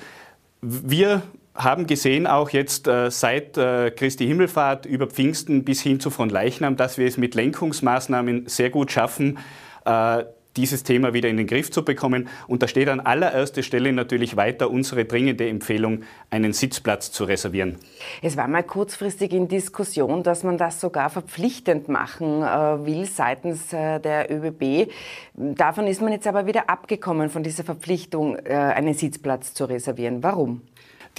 Wir 0.62 1.24
haben 1.56 1.88
gesehen, 1.88 2.26
auch 2.26 2.50
jetzt 2.52 2.88
äh, 2.88 3.12
seit 3.12 3.58
äh, 3.58 3.92
Christi 3.92 4.26
Himmelfahrt 4.26 4.86
über 4.86 5.08
Pfingsten 5.08 5.64
bis 5.64 5.82
hin 5.82 6.00
zu 6.00 6.10
von 6.10 6.30
Leichnam, 6.30 6.78
dass 6.78 6.98
wir 6.98 7.08
es 7.08 7.18
mit 7.18 7.36
Lenkungsmaßnahmen 7.36 8.48
sehr 8.48 8.70
gut 8.70 8.92
schaffen, 8.92 9.40
äh, 9.86 10.24
dieses 10.60 10.84
Thema 10.84 11.13
wieder 11.13 11.30
in 11.30 11.38
den 11.38 11.48
Griff 11.48 11.72
zu 11.72 11.86
bekommen. 11.86 12.28
Und 12.48 12.62
da 12.62 12.67
steht 12.67 12.89
an 12.89 13.00
allererster 13.00 13.63
Stelle 13.63 13.93
natürlich 13.93 14.36
weiter 14.36 14.69
unsere 14.69 15.06
dringende 15.06 15.48
Empfehlung, 15.48 16.04
einen 16.30 16.52
Sitzplatz 16.52 17.13
zu 17.13 17.24
reservieren. 17.24 17.78
Es 18.22 18.36
war 18.36 18.48
mal 18.50 18.63
kurzfristig 18.63 19.32
in 19.32 19.48
Diskussion, 19.48 20.22
dass 20.22 20.43
man 20.43 20.58
das 20.58 20.82
sogar 20.82 21.10
verpflichtend 21.10 21.88
machen 21.88 22.43
äh, 22.43 22.86
will 22.86 23.06
seitens 23.06 23.72
äh, 23.72 24.00
der 24.00 24.30
ÖBB. 24.30 24.91
Davon 25.34 25.88
ist 25.88 26.02
man 26.02 26.12
jetzt 26.12 26.28
aber 26.28 26.45
wieder 26.45 26.69
abgekommen, 26.69 27.30
von 27.30 27.43
dieser 27.43 27.63
Verpflichtung, 27.63 28.36
äh, 28.43 28.54
einen 28.54 28.93
Sitzplatz 28.93 29.54
zu 29.54 29.63
reservieren. 29.63 30.22
Warum? 30.24 30.62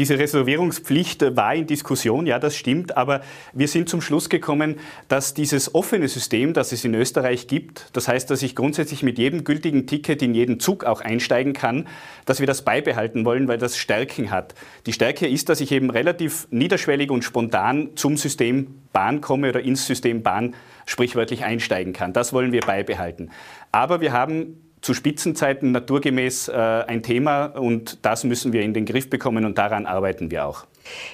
Diese 0.01 0.19
Reservierungspflicht 0.19 1.37
war 1.37 1.55
in 1.55 1.67
Diskussion, 1.67 2.27
ja, 2.27 2.39
das 2.39 2.57
stimmt, 2.57 2.97
aber 2.97 3.21
wir 3.53 3.69
sind 3.69 3.91
zum 3.91 4.01
Schluss 4.01 4.31
gekommen, 4.31 4.77
dass 5.09 5.35
dieses 5.35 5.75
offene 5.75 6.09
System, 6.09 6.55
das 6.55 6.73
es 6.73 6.87
in 6.87 6.95
Österreich 6.95 7.49
gibt, 7.49 7.91
das 7.93 8.09
heißt, 8.09 8.31
dass 8.31 8.41
ich 8.41 8.57
grundsätzlich 8.57 9.03
mit 9.03 9.19
jedem 9.19 9.45
gültigen 9.45 9.87
Ticket 9.87 10.23
in 10.23 10.35
jeden 10.35 10.59
Zug 10.59 10.85
auch 10.85 11.03
einsteigen 11.03 11.53
kann, 11.53 11.87
dass 12.25 12.41
wir 12.41 12.47
das 12.47 12.63
beibehalten 12.63 13.27
wollen, 13.27 13.47
weil 13.47 13.59
das 13.59 13.77
Stärken 13.77 14.31
hat. 14.31 14.55
Die 14.87 14.95
Stärke 14.95 15.29
ist, 15.29 15.51
dass 15.51 15.61
ich 15.61 15.71
eben 15.71 15.91
relativ 15.91 16.49
niederschwellig 16.51 17.11
und 17.11 17.23
spontan 17.23 17.91
zum 17.95 18.17
System 18.17 18.81
Bahn 18.95 19.21
komme 19.21 19.51
oder 19.51 19.61
ins 19.61 19.87
System 19.87 20.23
Bahn 20.23 20.55
sprichwörtlich 20.87 21.45
einsteigen 21.45 21.93
kann. 21.93 22.15
Das 22.15 22.33
wollen 22.33 22.53
wir 22.53 22.63
beibehalten. 22.63 23.29
Aber 23.71 24.01
wir 24.01 24.15
haben 24.15 24.63
zu 24.81 24.95
Spitzenzeiten 24.95 25.73
naturgemäß 25.73 26.49
äh, 26.49 26.53
ein 26.53 27.03
Thema 27.03 27.47
und 27.47 27.99
das 28.03 28.25
müssen 28.25 28.53
wir 28.53 28.63
in 28.63 28.75
den 28.75 28.87
Griff 28.87 29.11
bekommen 29.11 29.45
und 29.45 29.59
daran 29.59 29.87
arbeiten 29.87 30.31
wir 30.31 30.47
auch. 30.47 30.67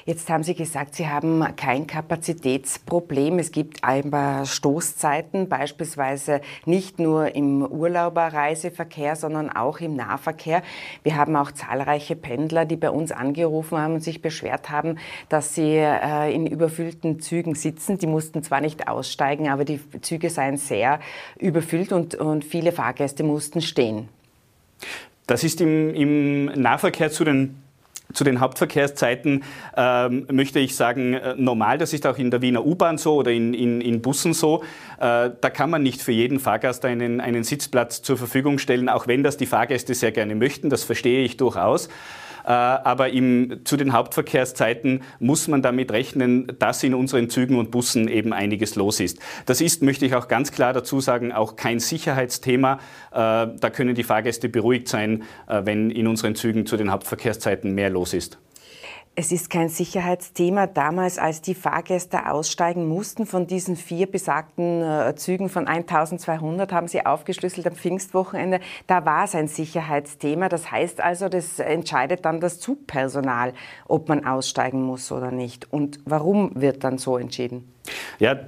Jetzt 0.04 0.30
haben 0.30 0.42
Sie 0.42 0.54
gesagt, 0.54 0.94
Sie 0.94 1.08
haben 1.08 1.44
kein 1.56 1.86
Kapazitätsproblem. 1.86 3.38
Es 3.38 3.50
gibt 3.50 3.82
ein 3.84 4.10
paar 4.10 4.46
Stoßzeiten, 4.46 5.48
beispielsweise 5.48 6.40
nicht 6.64 6.98
nur 6.98 7.34
im 7.34 7.62
Urlauberreiseverkehr, 7.62 9.16
sondern 9.16 9.50
auch 9.50 9.80
im 9.80 9.96
Nahverkehr. 9.96 10.62
Wir 11.02 11.16
haben 11.16 11.36
auch 11.36 11.52
zahlreiche 11.52 12.16
Pendler, 12.16 12.64
die 12.64 12.76
bei 12.76 12.90
uns 12.90 13.12
angerufen 13.12 13.78
haben 13.78 13.94
und 13.94 14.00
sich 14.00 14.22
beschwert 14.22 14.70
haben, 14.70 14.98
dass 15.28 15.54
sie 15.54 15.76
äh, 15.76 16.32
in 16.32 16.46
überfüllten 16.46 17.20
Zügen 17.20 17.54
sitzen. 17.54 17.98
Die 17.98 18.06
mussten 18.06 18.42
zwar 18.42 18.60
nicht 18.60 18.88
aussteigen, 18.88 19.48
aber 19.48 19.64
die 19.64 19.80
Züge 20.00 20.30
seien 20.30 20.56
sehr 20.56 21.00
überfüllt 21.38 21.92
und, 21.92 22.14
und 22.14 22.44
viele 22.44 22.72
Fahrgäste 22.72 23.24
mussten 23.24 23.60
stehen. 23.60 24.08
Das 25.26 25.42
ist 25.42 25.60
im, 25.60 25.92
im 25.94 26.44
Nahverkehr 26.46 27.10
zu 27.10 27.24
den 27.24 27.65
zu 28.12 28.24
den 28.24 28.40
Hauptverkehrszeiten 28.40 29.44
ähm, 29.76 30.26
möchte 30.30 30.58
ich 30.58 30.76
sagen, 30.76 31.14
äh, 31.14 31.34
normal, 31.36 31.78
das 31.78 31.92
ist 31.92 32.06
auch 32.06 32.18
in 32.18 32.30
der 32.30 32.42
Wiener 32.42 32.64
U-Bahn 32.64 32.98
so 32.98 33.16
oder 33.16 33.30
in, 33.30 33.54
in, 33.54 33.80
in 33.80 34.02
Bussen 34.02 34.32
so. 34.32 34.62
Äh, 34.98 35.30
da 35.40 35.50
kann 35.50 35.70
man 35.70 35.82
nicht 35.82 36.02
für 36.02 36.12
jeden 36.12 36.38
Fahrgast 36.38 36.84
einen, 36.84 37.20
einen 37.20 37.44
Sitzplatz 37.44 38.02
zur 38.02 38.16
Verfügung 38.16 38.58
stellen, 38.58 38.88
auch 38.88 39.06
wenn 39.06 39.22
das 39.22 39.36
die 39.36 39.46
Fahrgäste 39.46 39.94
sehr 39.94 40.12
gerne 40.12 40.34
möchten. 40.34 40.70
Das 40.70 40.84
verstehe 40.84 41.24
ich 41.24 41.36
durchaus. 41.36 41.88
Äh, 42.46 42.50
aber 42.50 43.10
im, 43.10 43.62
zu 43.64 43.76
den 43.76 43.92
Hauptverkehrszeiten 43.92 45.02
muss 45.18 45.48
man 45.48 45.62
damit 45.62 45.90
rechnen, 45.90 46.52
dass 46.58 46.82
in 46.84 46.94
unseren 46.94 47.28
Zügen 47.28 47.58
und 47.58 47.72
Bussen 47.72 48.06
eben 48.06 48.32
einiges 48.32 48.76
los 48.76 49.00
ist. 49.00 49.18
Das 49.46 49.60
ist, 49.60 49.82
möchte 49.82 50.06
ich 50.06 50.14
auch 50.14 50.28
ganz 50.28 50.52
klar 50.52 50.72
dazu 50.72 51.00
sagen, 51.00 51.32
auch 51.32 51.56
kein 51.56 51.80
Sicherheitsthema. 51.80 52.74
Äh, 53.10 53.16
da 53.16 53.70
können 53.72 53.96
die 53.96 54.04
Fahrgäste 54.04 54.48
beruhigt 54.48 54.86
sein, 54.86 55.24
äh, 55.48 55.62
wenn 55.64 55.90
in 55.90 56.06
unseren 56.06 56.36
Zügen 56.36 56.66
zu 56.66 56.76
den 56.76 56.92
Hauptverkehrszeiten 56.92 57.74
mehr 57.74 57.90
los 57.90 58.14
ist. 58.14 58.38
Es 59.18 59.32
ist 59.32 59.48
kein 59.48 59.70
Sicherheitsthema. 59.70 60.66
Damals, 60.66 61.18
als 61.18 61.40
die 61.40 61.54
Fahrgäste 61.54 62.30
aussteigen 62.30 62.86
mussten 62.86 63.24
von 63.24 63.46
diesen 63.46 63.74
vier 63.74 64.06
besagten 64.06 64.82
äh, 64.82 65.14
Zügen 65.16 65.48
von 65.48 65.66
1200, 65.66 66.70
haben 66.70 66.86
sie 66.86 67.06
aufgeschlüsselt 67.06 67.66
am 67.66 67.74
Pfingstwochenende. 67.74 68.60
Da 68.86 69.06
war 69.06 69.24
es 69.24 69.34
ein 69.34 69.48
Sicherheitsthema. 69.48 70.50
Das 70.50 70.70
heißt 70.70 71.00
also, 71.00 71.30
das 71.30 71.58
entscheidet 71.58 72.26
dann 72.26 72.40
das 72.40 72.60
Zugpersonal, 72.60 73.54
ob 73.88 74.10
man 74.10 74.26
aussteigen 74.26 74.82
muss 74.82 75.10
oder 75.10 75.30
nicht. 75.30 75.72
Und 75.72 75.98
warum 76.04 76.50
wird 76.54 76.84
dann 76.84 76.98
so 76.98 77.16
entschieden? 77.16 77.72
Ja, 78.18 78.38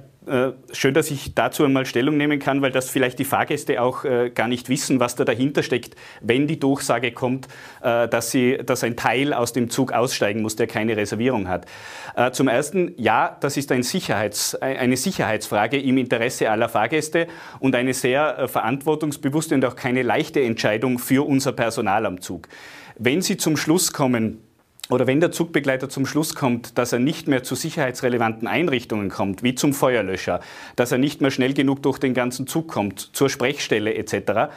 schön, 0.71 0.93
dass 0.93 1.11
ich 1.11 1.33
dazu 1.35 1.63
einmal 1.63 1.85
Stellung 1.85 2.17
nehmen 2.17 2.39
kann, 2.39 2.61
weil 2.61 2.71
das 2.71 2.89
vielleicht 2.89 3.19
die 3.19 3.25
Fahrgäste 3.25 3.81
auch 3.81 4.05
äh, 4.05 4.29
gar 4.29 4.47
nicht 4.47 4.69
wissen, 4.69 4.99
was 4.99 5.15
da 5.15 5.25
dahinter 5.25 5.63
steckt, 5.63 5.95
wenn 6.21 6.47
die 6.47 6.59
Durchsage 6.59 7.11
kommt, 7.11 7.47
äh, 7.81 8.07
dass, 8.07 8.31
sie, 8.31 8.57
dass 8.57 8.83
ein 8.83 8.95
Teil 8.95 9.33
aus 9.33 9.53
dem 9.53 9.69
Zug 9.69 9.91
aussteigen 9.91 10.41
muss, 10.41 10.55
der 10.55 10.67
keine 10.67 10.95
Reservierung 10.97 11.47
hat. 11.47 11.65
Zum 12.33 12.47
Ersten, 12.47 12.93
ja, 12.97 13.37
das 13.39 13.55
ist 13.55 13.71
ein 13.71 13.83
Sicherheits, 13.83 14.55
eine 14.55 14.97
Sicherheitsfrage 14.97 15.79
im 15.79 15.97
Interesse 15.97 16.49
aller 16.49 16.67
Fahrgäste 16.67 17.27
und 17.59 17.75
eine 17.75 17.93
sehr 17.93 18.47
verantwortungsbewusste 18.47 19.55
und 19.55 19.63
auch 19.63 19.75
keine 19.75 20.01
leichte 20.01 20.41
Entscheidung 20.41 20.99
für 20.99 21.25
unser 21.25 21.53
Personal 21.53 22.05
am 22.05 22.21
Zug. 22.21 22.47
Wenn 22.97 23.21
Sie 23.21 23.37
zum 23.37 23.55
Schluss 23.55 23.93
kommen, 23.93 24.41
oder 24.89 25.05
wenn 25.05 25.19
der 25.19 25.31
Zugbegleiter 25.31 25.87
zum 25.87 26.05
Schluss 26.05 26.33
kommt, 26.33 26.77
dass 26.77 26.91
er 26.91 26.99
nicht 26.99 27.27
mehr 27.27 27.43
zu 27.43 27.55
sicherheitsrelevanten 27.55 28.47
Einrichtungen 28.47 29.09
kommt, 29.09 29.43
wie 29.43 29.53
zum 29.53 29.73
Feuerlöscher, 29.73 30.41
dass 30.75 30.91
er 30.91 30.97
nicht 30.97 31.21
mehr 31.21 31.31
schnell 31.31 31.53
genug 31.53 31.83
durch 31.83 31.99
den 31.99 32.13
ganzen 32.13 32.47
Zug 32.47 32.67
kommt, 32.67 33.11
zur 33.13 33.29
Sprechstelle 33.29 33.93
etc., 33.93 34.51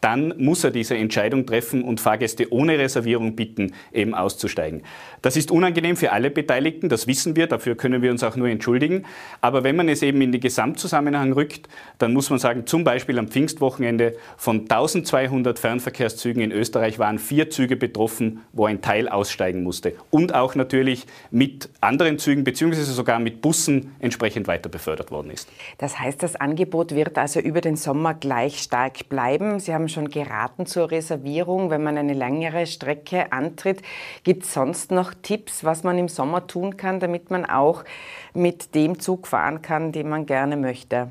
dann 0.00 0.34
muss 0.38 0.64
er 0.64 0.70
diese 0.70 0.96
Entscheidung 0.96 1.46
treffen 1.46 1.82
und 1.82 2.00
Fahrgäste 2.00 2.52
ohne 2.52 2.78
Reservierung 2.78 3.34
bitten, 3.36 3.72
eben 3.92 4.14
auszusteigen. 4.14 4.82
Das 5.22 5.36
ist 5.36 5.50
unangenehm 5.50 5.96
für 5.96 6.12
alle 6.12 6.30
Beteiligten, 6.30 6.88
das 6.88 7.06
wissen 7.06 7.34
wir, 7.34 7.46
dafür 7.46 7.76
können 7.76 8.02
wir 8.02 8.10
uns 8.10 8.22
auch 8.22 8.36
nur 8.36 8.48
entschuldigen. 8.48 9.04
Aber 9.40 9.64
wenn 9.64 9.76
man 9.76 9.88
es 9.88 10.02
eben 10.02 10.20
in 10.20 10.32
den 10.32 10.40
Gesamtzusammenhang 10.40 11.32
rückt, 11.32 11.68
dann 11.98 12.12
muss 12.12 12.30
man 12.30 12.38
sagen, 12.38 12.66
zum 12.66 12.84
Beispiel 12.84 13.18
am 13.18 13.28
Pfingstwochenende 13.28 14.16
von 14.36 14.60
1200 14.62 15.58
Fernverkehrszügen 15.58 16.42
in 16.42 16.52
Österreich 16.52 16.98
waren 16.98 17.18
vier 17.18 17.50
Züge 17.50 17.76
betroffen, 17.76 18.42
wo 18.52 18.66
ein 18.66 18.80
Teil 18.80 19.08
aussteigen 19.08 19.62
musste. 19.62 19.94
Und 20.10 20.34
auch 20.34 20.54
natürlich 20.54 21.06
mit 21.30 21.68
anderen 21.80 22.18
Zügen 22.18 22.44
beziehungsweise 22.44 22.92
sogar 22.92 23.18
mit 23.18 23.40
Bussen 23.42 23.94
entsprechend 23.98 24.46
weiter 24.46 24.68
befördert 24.68 25.10
worden 25.10 25.30
ist. 25.30 25.48
Das 25.78 25.98
heißt, 25.98 26.22
das 26.22 26.36
Angebot 26.36 26.94
wird 26.94 27.18
also 27.18 27.40
über 27.40 27.60
den 27.60 27.76
Sommer 27.76 28.14
gleich 28.14 28.60
stark 28.60 29.08
bleiben. 29.08 29.58
Sie 29.58 29.74
haben 29.74 29.87
schon 29.88 30.10
geraten 30.10 30.66
zur 30.66 30.90
Reservierung, 30.90 31.70
wenn 31.70 31.82
man 31.82 31.98
eine 31.98 32.14
längere 32.14 32.66
Strecke 32.66 33.32
antritt. 33.32 33.82
Gibt 34.24 34.44
es 34.44 34.54
sonst 34.54 34.90
noch 34.90 35.14
Tipps, 35.14 35.64
was 35.64 35.84
man 35.84 35.98
im 35.98 36.08
Sommer 36.08 36.46
tun 36.46 36.76
kann, 36.76 37.00
damit 37.00 37.30
man 37.30 37.44
auch 37.44 37.84
mit 38.34 38.74
dem 38.74 39.00
Zug 39.00 39.26
fahren 39.26 39.62
kann, 39.62 39.92
den 39.92 40.08
man 40.08 40.26
gerne 40.26 40.56
möchte? 40.56 41.10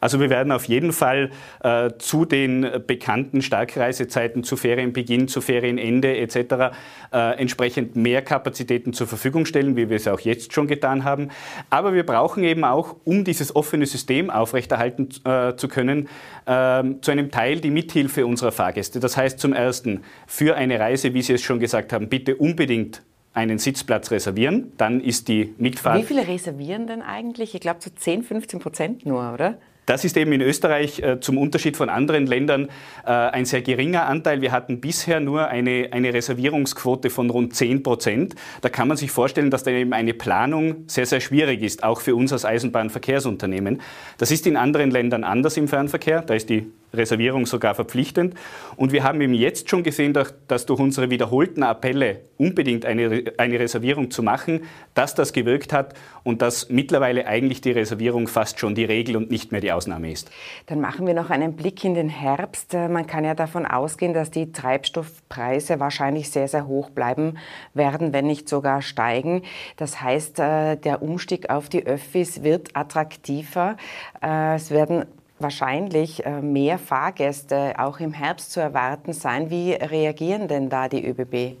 Also 0.00 0.20
wir 0.20 0.30
werden 0.30 0.52
auf 0.52 0.64
jeden 0.66 0.92
Fall 0.92 1.30
äh, 1.62 1.90
zu 1.98 2.24
den 2.24 2.66
bekannten 2.86 3.42
Starkreisezeiten, 3.42 4.44
zu 4.44 4.56
Ferienbeginn, 4.56 5.28
zu 5.28 5.40
Ferienende 5.40 6.16
etc. 6.16 6.74
Äh, 7.12 7.38
entsprechend 7.38 7.96
mehr 7.96 8.22
Kapazitäten 8.22 8.92
zur 8.92 9.06
Verfügung 9.06 9.44
stellen, 9.46 9.76
wie 9.76 9.88
wir 9.88 9.96
es 9.96 10.06
auch 10.08 10.20
jetzt 10.20 10.52
schon 10.52 10.66
getan 10.66 11.04
haben. 11.04 11.30
Aber 11.70 11.94
wir 11.94 12.04
brauchen 12.04 12.44
eben 12.44 12.64
auch, 12.64 12.96
um 13.04 13.24
dieses 13.24 13.54
offene 13.56 13.86
System 13.86 14.30
aufrechterhalten 14.30 15.08
äh, 15.24 15.56
zu 15.56 15.68
können, 15.68 16.08
ähm, 16.46 17.02
zu 17.02 17.10
einem 17.10 17.30
Teil 17.30 17.60
die 17.60 17.70
Mithilfe 17.70 18.26
unserer 18.26 18.52
Fahrgäste. 18.52 19.00
Das 19.00 19.16
heißt 19.16 19.38
zum 19.38 19.52
Ersten, 19.52 20.02
für 20.26 20.56
eine 20.56 20.78
Reise, 20.78 21.14
wie 21.14 21.22
Sie 21.22 21.34
es 21.34 21.42
schon 21.42 21.60
gesagt 21.60 21.92
haben, 21.92 22.08
bitte 22.08 22.36
unbedingt 22.36 23.02
einen 23.38 23.58
Sitzplatz 23.58 24.10
reservieren, 24.10 24.72
dann 24.76 25.00
ist 25.00 25.28
die 25.28 25.54
Mitfahrt. 25.58 26.02
Wie 26.02 26.04
viele 26.04 26.26
reservieren 26.26 26.86
denn 26.88 27.02
eigentlich? 27.02 27.54
Ich 27.54 27.60
glaube 27.60 27.78
so 27.80 27.90
10, 27.94 28.24
15 28.24 28.58
Prozent 28.58 29.06
nur, 29.06 29.32
oder? 29.32 29.58
Das 29.86 30.04
ist 30.04 30.18
eben 30.18 30.32
in 30.32 30.42
Österreich 30.42 31.00
äh, 31.00 31.18
zum 31.18 31.38
Unterschied 31.38 31.78
von 31.78 31.88
anderen 31.88 32.26
Ländern 32.26 32.68
äh, 33.06 33.10
ein 33.10 33.46
sehr 33.46 33.62
geringer 33.62 34.06
Anteil. 34.06 34.42
Wir 34.42 34.52
hatten 34.52 34.82
bisher 34.82 35.18
nur 35.18 35.48
eine, 35.48 35.88
eine 35.92 36.12
Reservierungsquote 36.12 37.08
von 37.08 37.30
rund 37.30 37.54
10 37.54 37.82
Prozent. 37.82 38.34
Da 38.60 38.68
kann 38.68 38.86
man 38.86 38.98
sich 38.98 39.10
vorstellen, 39.10 39.50
dass 39.50 39.62
da 39.62 39.70
eben 39.70 39.94
eine 39.94 40.12
Planung 40.12 40.84
sehr, 40.88 41.06
sehr 41.06 41.20
schwierig 41.20 41.62
ist, 41.62 41.84
auch 41.84 42.02
für 42.02 42.14
uns 42.16 42.34
als 42.34 42.44
Eisenbahnverkehrsunternehmen. 42.44 43.80
Das 44.18 44.30
ist 44.30 44.46
in 44.46 44.58
anderen 44.58 44.90
Ländern 44.90 45.24
anders 45.24 45.56
im 45.56 45.68
Fernverkehr. 45.68 46.20
Da 46.20 46.34
ist 46.34 46.50
die 46.50 46.70
Reservierung 46.92 47.46
sogar 47.46 47.74
verpflichtend. 47.74 48.34
Und 48.76 48.92
wir 48.92 49.04
haben 49.04 49.20
eben 49.20 49.34
jetzt 49.34 49.68
schon 49.68 49.82
gesehen, 49.82 50.12
dass 50.12 50.66
durch 50.66 50.80
unsere 50.80 51.10
wiederholten 51.10 51.62
Appelle, 51.62 52.20
unbedingt 52.38 52.86
eine, 52.86 53.24
eine 53.36 53.58
Reservierung 53.58 54.10
zu 54.10 54.22
machen, 54.22 54.62
dass 54.94 55.14
das 55.14 55.32
gewirkt 55.32 55.72
hat 55.72 55.94
und 56.22 56.40
dass 56.40 56.68
mittlerweile 56.68 57.26
eigentlich 57.26 57.60
die 57.60 57.72
Reservierung 57.72 58.28
fast 58.28 58.60
schon 58.60 58.74
die 58.74 58.84
Regel 58.84 59.16
und 59.16 59.30
nicht 59.30 59.50
mehr 59.50 59.60
die 59.60 59.72
Ausnahme 59.72 60.10
ist. 60.10 60.30
Dann 60.66 60.80
machen 60.80 61.06
wir 61.06 61.14
noch 61.14 61.30
einen 61.30 61.56
Blick 61.56 61.84
in 61.84 61.94
den 61.94 62.08
Herbst. 62.08 62.74
Man 62.74 63.06
kann 63.06 63.24
ja 63.24 63.34
davon 63.34 63.66
ausgehen, 63.66 64.14
dass 64.14 64.30
die 64.30 64.52
Treibstoffpreise 64.52 65.80
wahrscheinlich 65.80 66.30
sehr, 66.30 66.48
sehr 66.48 66.66
hoch 66.66 66.90
bleiben 66.90 67.38
werden, 67.74 68.12
wenn 68.12 68.26
nicht 68.26 68.48
sogar 68.48 68.82
steigen. 68.82 69.42
Das 69.76 70.00
heißt, 70.00 70.38
äh, 70.38 70.76
der 70.76 71.02
Umstieg 71.02 71.50
auf 71.50 71.68
die 71.68 71.86
Öffis 71.86 72.42
wird 72.42 72.76
attraktiver. 72.76 73.76
Äh, 74.22 74.54
es 74.54 74.70
werden 74.70 75.04
wahrscheinlich 75.38 76.24
äh, 76.24 76.40
mehr 76.40 76.78
Fahrgäste 76.78 77.74
auch 77.78 78.00
im 78.00 78.12
Herbst 78.12 78.52
zu 78.52 78.60
erwarten 78.60 79.12
sein. 79.12 79.50
Wie 79.50 79.72
reagieren 79.72 80.48
denn 80.48 80.68
da 80.68 80.88
die 80.88 81.06
ÖBB? 81.06 81.56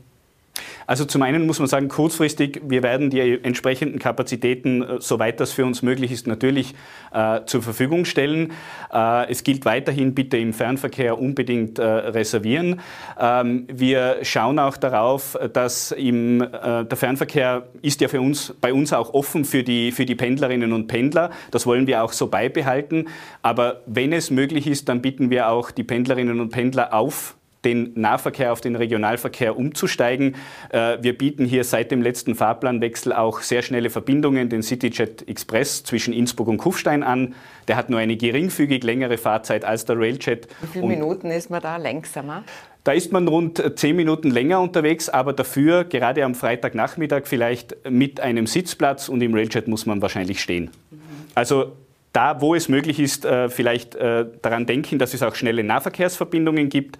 Also 0.88 1.04
zum 1.04 1.20
einen 1.20 1.46
muss 1.46 1.58
man 1.58 1.68
sagen, 1.68 1.88
kurzfristig, 1.88 2.62
wir 2.64 2.82
werden 2.82 3.10
die 3.10 3.20
entsprechenden 3.20 3.98
Kapazitäten, 3.98 4.82
äh, 4.82 4.96
soweit 5.00 5.38
das 5.38 5.52
für 5.52 5.66
uns 5.66 5.82
möglich 5.82 6.10
ist, 6.10 6.26
natürlich 6.26 6.74
äh, 7.12 7.42
zur 7.44 7.60
Verfügung 7.60 8.06
stellen. 8.06 8.52
Äh, 8.90 9.30
es 9.30 9.44
gilt 9.44 9.66
weiterhin, 9.66 10.14
bitte 10.14 10.38
im 10.38 10.54
Fernverkehr 10.54 11.18
unbedingt 11.20 11.78
äh, 11.78 11.84
reservieren. 11.84 12.80
Ähm, 13.20 13.66
wir 13.70 14.20
schauen 14.22 14.58
auch 14.58 14.78
darauf, 14.78 15.38
dass 15.52 15.92
im, 15.92 16.40
äh, 16.40 16.86
der 16.86 16.96
Fernverkehr 16.96 17.66
ist 17.82 18.00
ja 18.00 18.08
für 18.08 18.22
uns, 18.22 18.54
bei 18.58 18.72
uns 18.72 18.94
auch 18.94 19.12
offen 19.12 19.44
für 19.44 19.62
die, 19.62 19.92
für 19.92 20.06
die 20.06 20.14
Pendlerinnen 20.14 20.72
und 20.72 20.86
Pendler. 20.86 21.30
Das 21.50 21.66
wollen 21.66 21.86
wir 21.86 22.02
auch 22.02 22.14
so 22.14 22.28
beibehalten. 22.28 23.08
Aber 23.42 23.82
wenn 23.84 24.14
es 24.14 24.30
möglich 24.30 24.66
ist, 24.66 24.88
dann 24.88 25.02
bitten 25.02 25.28
wir 25.28 25.50
auch 25.50 25.70
die 25.70 25.84
Pendlerinnen 25.84 26.40
und 26.40 26.48
Pendler 26.48 26.94
auf, 26.94 27.36
den 27.64 27.92
Nahverkehr 27.94 28.52
auf 28.52 28.60
den 28.60 28.76
Regionalverkehr 28.76 29.56
umzusteigen. 29.56 30.36
Äh, 30.70 30.98
wir 31.00 31.16
bieten 31.16 31.44
hier 31.44 31.64
seit 31.64 31.90
dem 31.90 32.02
letzten 32.02 32.34
Fahrplanwechsel 32.34 33.12
auch 33.12 33.40
sehr 33.40 33.62
schnelle 33.62 33.90
Verbindungen, 33.90 34.48
den 34.48 34.62
CityJet 34.62 35.28
Express 35.28 35.84
zwischen 35.84 36.14
Innsbruck 36.14 36.48
und 36.48 36.58
Kufstein 36.58 37.02
an. 37.02 37.34
Der 37.66 37.76
hat 37.76 37.90
nur 37.90 37.98
eine 37.98 38.16
geringfügig 38.16 38.84
längere 38.84 39.18
Fahrzeit 39.18 39.64
als 39.64 39.84
der 39.84 39.98
Railjet. 39.98 40.48
Wie 40.60 40.66
viele 40.68 40.84
und 40.84 40.90
Minuten 40.90 41.30
ist 41.30 41.50
man 41.50 41.60
da 41.60 41.76
langsamer? 41.76 42.44
Da 42.84 42.92
ist 42.92 43.12
man 43.12 43.28
rund 43.28 43.62
zehn 43.78 43.96
Minuten 43.96 44.30
länger 44.30 44.60
unterwegs, 44.60 45.08
aber 45.08 45.32
dafür 45.32 45.84
gerade 45.84 46.24
am 46.24 46.34
Freitagnachmittag 46.34 47.22
vielleicht 47.24 47.76
mit 47.90 48.20
einem 48.20 48.46
Sitzplatz 48.46 49.08
und 49.08 49.20
im 49.20 49.34
Railjet 49.34 49.68
muss 49.68 49.84
man 49.84 50.00
wahrscheinlich 50.00 50.40
stehen. 50.40 50.70
Mhm. 50.90 50.98
Also 51.34 51.72
da, 52.12 52.40
wo 52.40 52.54
es 52.54 52.68
möglich 52.68 52.98
ist, 52.98 53.24
äh, 53.24 53.48
vielleicht 53.48 53.94
äh, 53.94 54.26
daran 54.42 54.66
denken, 54.66 54.98
dass 54.98 55.12
es 55.12 55.22
auch 55.22 55.34
schnelle 55.34 55.62
Nahverkehrsverbindungen 55.64 56.68
gibt. 56.68 56.98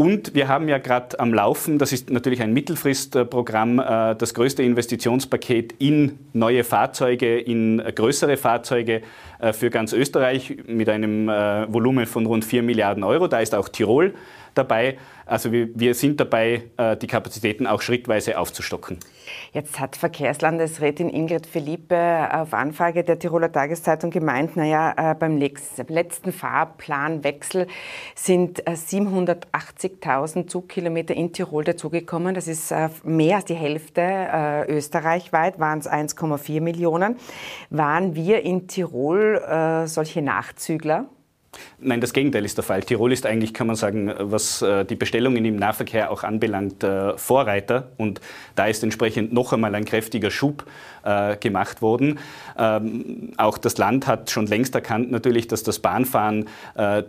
Und 0.00 0.32
wir 0.32 0.48
haben 0.48 0.66
ja 0.66 0.78
gerade 0.78 1.20
am 1.20 1.34
Laufen, 1.34 1.76
das 1.76 1.92
ist 1.92 2.08
natürlich 2.08 2.40
ein 2.40 2.54
Mittelfristprogramm, 2.54 3.80
äh, 3.80 4.16
das 4.16 4.32
größte 4.32 4.62
Investitionspaket 4.62 5.74
in 5.78 6.18
neue 6.32 6.64
Fahrzeuge, 6.64 7.38
in 7.38 7.82
größere 7.94 8.38
Fahrzeuge 8.38 9.02
äh, 9.40 9.52
für 9.52 9.68
ganz 9.68 9.92
Österreich 9.92 10.56
mit 10.66 10.88
einem 10.88 11.28
äh, 11.28 11.70
Volumen 11.70 12.06
von 12.06 12.24
rund 12.24 12.46
4 12.46 12.62
Milliarden 12.62 13.04
Euro. 13.04 13.28
Da 13.28 13.40
ist 13.40 13.54
auch 13.54 13.68
Tirol 13.68 14.14
dabei. 14.54 14.96
Also 15.30 15.52
wir, 15.52 15.68
wir 15.78 15.94
sind 15.94 16.18
dabei, 16.18 16.64
äh, 16.76 16.96
die 16.96 17.06
Kapazitäten 17.06 17.68
auch 17.68 17.82
schrittweise 17.82 18.36
aufzustocken. 18.36 18.98
Jetzt 19.52 19.78
hat 19.78 19.94
Verkehrslandesrätin 19.94 21.08
Ingrid 21.08 21.46
Philippe 21.46 22.28
auf 22.32 22.52
Anfrage 22.52 23.04
der 23.04 23.16
Tiroler 23.16 23.52
Tageszeitung 23.52 24.10
gemeint, 24.10 24.56
naja, 24.56 25.12
äh, 25.12 25.14
beim 25.14 25.38
letzten 25.38 26.32
Fahrplanwechsel 26.32 27.68
sind 28.16 28.64
780.000 28.64 30.40
äh, 30.40 30.46
Zugkilometer 30.46 31.14
in 31.14 31.32
Tirol 31.32 31.62
dazugekommen. 31.62 32.34
Das 32.34 32.48
ist 32.48 32.74
mehr 33.04 33.36
als 33.36 33.44
die 33.44 33.54
Hälfte 33.54 34.66
österreichweit, 34.68 35.60
waren 35.60 35.78
es 35.78 35.88
1,4 35.88 36.60
Millionen. 36.60 37.16
Waren 37.70 38.16
wir 38.16 38.42
in 38.42 38.66
Tirol 38.66 39.84
solche 39.86 40.22
Nachzügler? 40.22 41.06
Nein, 41.82 42.00
das 42.00 42.12
Gegenteil 42.12 42.44
ist 42.44 42.58
der 42.58 42.64
Fall. 42.64 42.82
Tirol 42.82 43.10
ist 43.12 43.26
eigentlich, 43.26 43.54
kann 43.54 43.66
man 43.66 43.74
sagen, 43.74 44.12
was 44.18 44.60
äh, 44.60 44.84
die 44.84 44.96
Bestellungen 44.96 45.44
im 45.44 45.56
Nahverkehr 45.56 46.10
auch 46.10 46.22
anbelangt, 46.22 46.84
äh, 46.84 47.16
Vorreiter. 47.16 47.88
Und 47.96 48.20
da 48.54 48.66
ist 48.66 48.82
entsprechend 48.84 49.32
noch 49.32 49.52
einmal 49.52 49.74
ein 49.74 49.84
kräftiger 49.84 50.30
Schub 50.30 50.64
äh, 51.02 51.36
gemacht 51.38 51.80
worden. 51.80 52.18
Ähm, 52.58 53.32
auch 53.38 53.56
das 53.56 53.78
Land 53.78 54.06
hat 54.06 54.30
schon 54.30 54.46
längst 54.46 54.74
erkannt 54.74 55.10
natürlich, 55.10 55.48
dass 55.48 55.62
das 55.62 55.78
Bahnfahren 55.78 56.46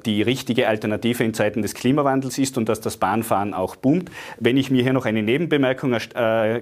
die 0.05 0.21
richtige 0.21 0.67
Alternative 0.67 1.23
in 1.23 1.33
Zeiten 1.33 1.61
des 1.61 1.73
Klimawandels 1.73 2.37
ist 2.37 2.57
und 2.57 2.67
dass 2.69 2.81
das 2.81 2.97
Bahnfahren 2.97 3.53
auch 3.53 3.75
boomt. 3.75 4.09
Wenn 4.39 4.57
ich 4.57 4.71
mir 4.71 4.83
hier 4.83 4.93
noch 4.93 5.05
eine 5.05 5.21
Nebenbemerkung 5.21 5.95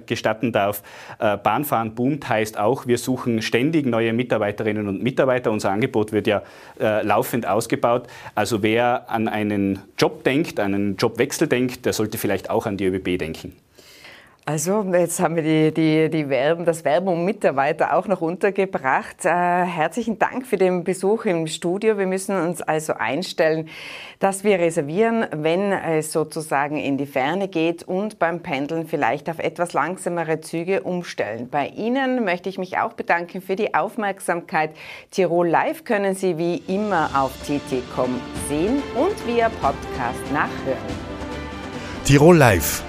gestatten 0.06 0.52
darf, 0.52 0.84
Bahnfahren 1.18 1.96
boomt 1.96 2.28
heißt 2.28 2.58
auch, 2.58 2.88
wir 2.88 2.98
suchen 2.98 3.42
ständig 3.42 3.86
neue 3.86 4.13
Mitarbeiterinnen 4.13 4.88
und 4.88 5.02
Mitarbeiter. 5.04 5.52
Unser 5.52 5.72
Angebot 5.72 6.12
wird 6.12 6.28
ja 6.28 6.44
laufend 6.78 7.48
ausgebaut 7.48 7.69
anschaut. 8.00 8.08
Also 8.36 8.64
wer 8.64 9.10
an 9.10 9.28
einen 9.28 9.80
Job 9.98 10.24
denkt, 10.24 10.60
an 10.60 10.74
einen 10.74 10.96
Jobwechsel 10.96 11.48
denkt, 11.48 11.86
der 11.86 11.94
sollte 11.94 12.18
vielleicht 12.18 12.50
auch 12.50 12.66
an 12.66 12.78
die 12.78 12.86
ÖBB 12.86 13.20
denken. 13.20 13.56
Also, 14.50 14.84
jetzt 14.94 15.20
haben 15.20 15.36
wir 15.36 15.44
die, 15.44 15.72
die, 15.72 16.10
die 16.10 16.26
Verben, 16.26 16.66
das 16.66 16.82
Verben 16.82 17.08
um 17.08 17.24
Mitarbeiter 17.24 17.94
auch 17.94 18.08
noch 18.08 18.20
untergebracht. 18.20 19.24
Äh, 19.24 19.30
herzlichen 19.30 20.18
Dank 20.18 20.48
für 20.48 20.58
den 20.58 20.84
Besuch 20.84 21.26
im 21.26 21.46
Studio. 21.46 22.00
Wir 22.00 22.08
müssen 22.08 22.36
uns 22.36 22.60
also 22.60 22.94
einstellen, 22.94 23.70
dass 24.18 24.44
wir 24.44 24.58
reservieren, 24.58 25.28
wenn 25.32 25.72
es 25.72 26.12
sozusagen 26.12 26.78
in 26.78 26.98
die 26.98 27.06
Ferne 27.06 27.48
geht 27.48 27.84
und 27.84 28.18
beim 28.18 28.40
Pendeln 28.40 28.88
vielleicht 28.88 29.30
auf 29.30 29.38
etwas 29.38 29.74
langsamere 29.74 30.42
Züge 30.42 30.82
umstellen. 30.82 31.48
Bei 31.52 31.68
Ihnen 31.68 32.26
möchte 32.26 32.50
ich 32.50 32.58
mich 32.58 32.80
auch 32.80 32.94
bedanken 32.94 33.44
für 33.44 33.56
die 33.56 33.76
Aufmerksamkeit. 33.76 34.72
Tirol 35.12 35.48
Live 35.48 35.84
können 35.84 36.16
Sie 36.16 36.40
wie 36.40 36.64
immer 36.66 37.12
auf 37.14 37.34
tt.com 37.46 38.20
sehen 38.48 38.82
und 38.96 39.28
via 39.28 39.50
Podcast 39.62 40.34
nachhören. 40.34 40.80
Tirol 42.04 42.38
Live 42.38 42.88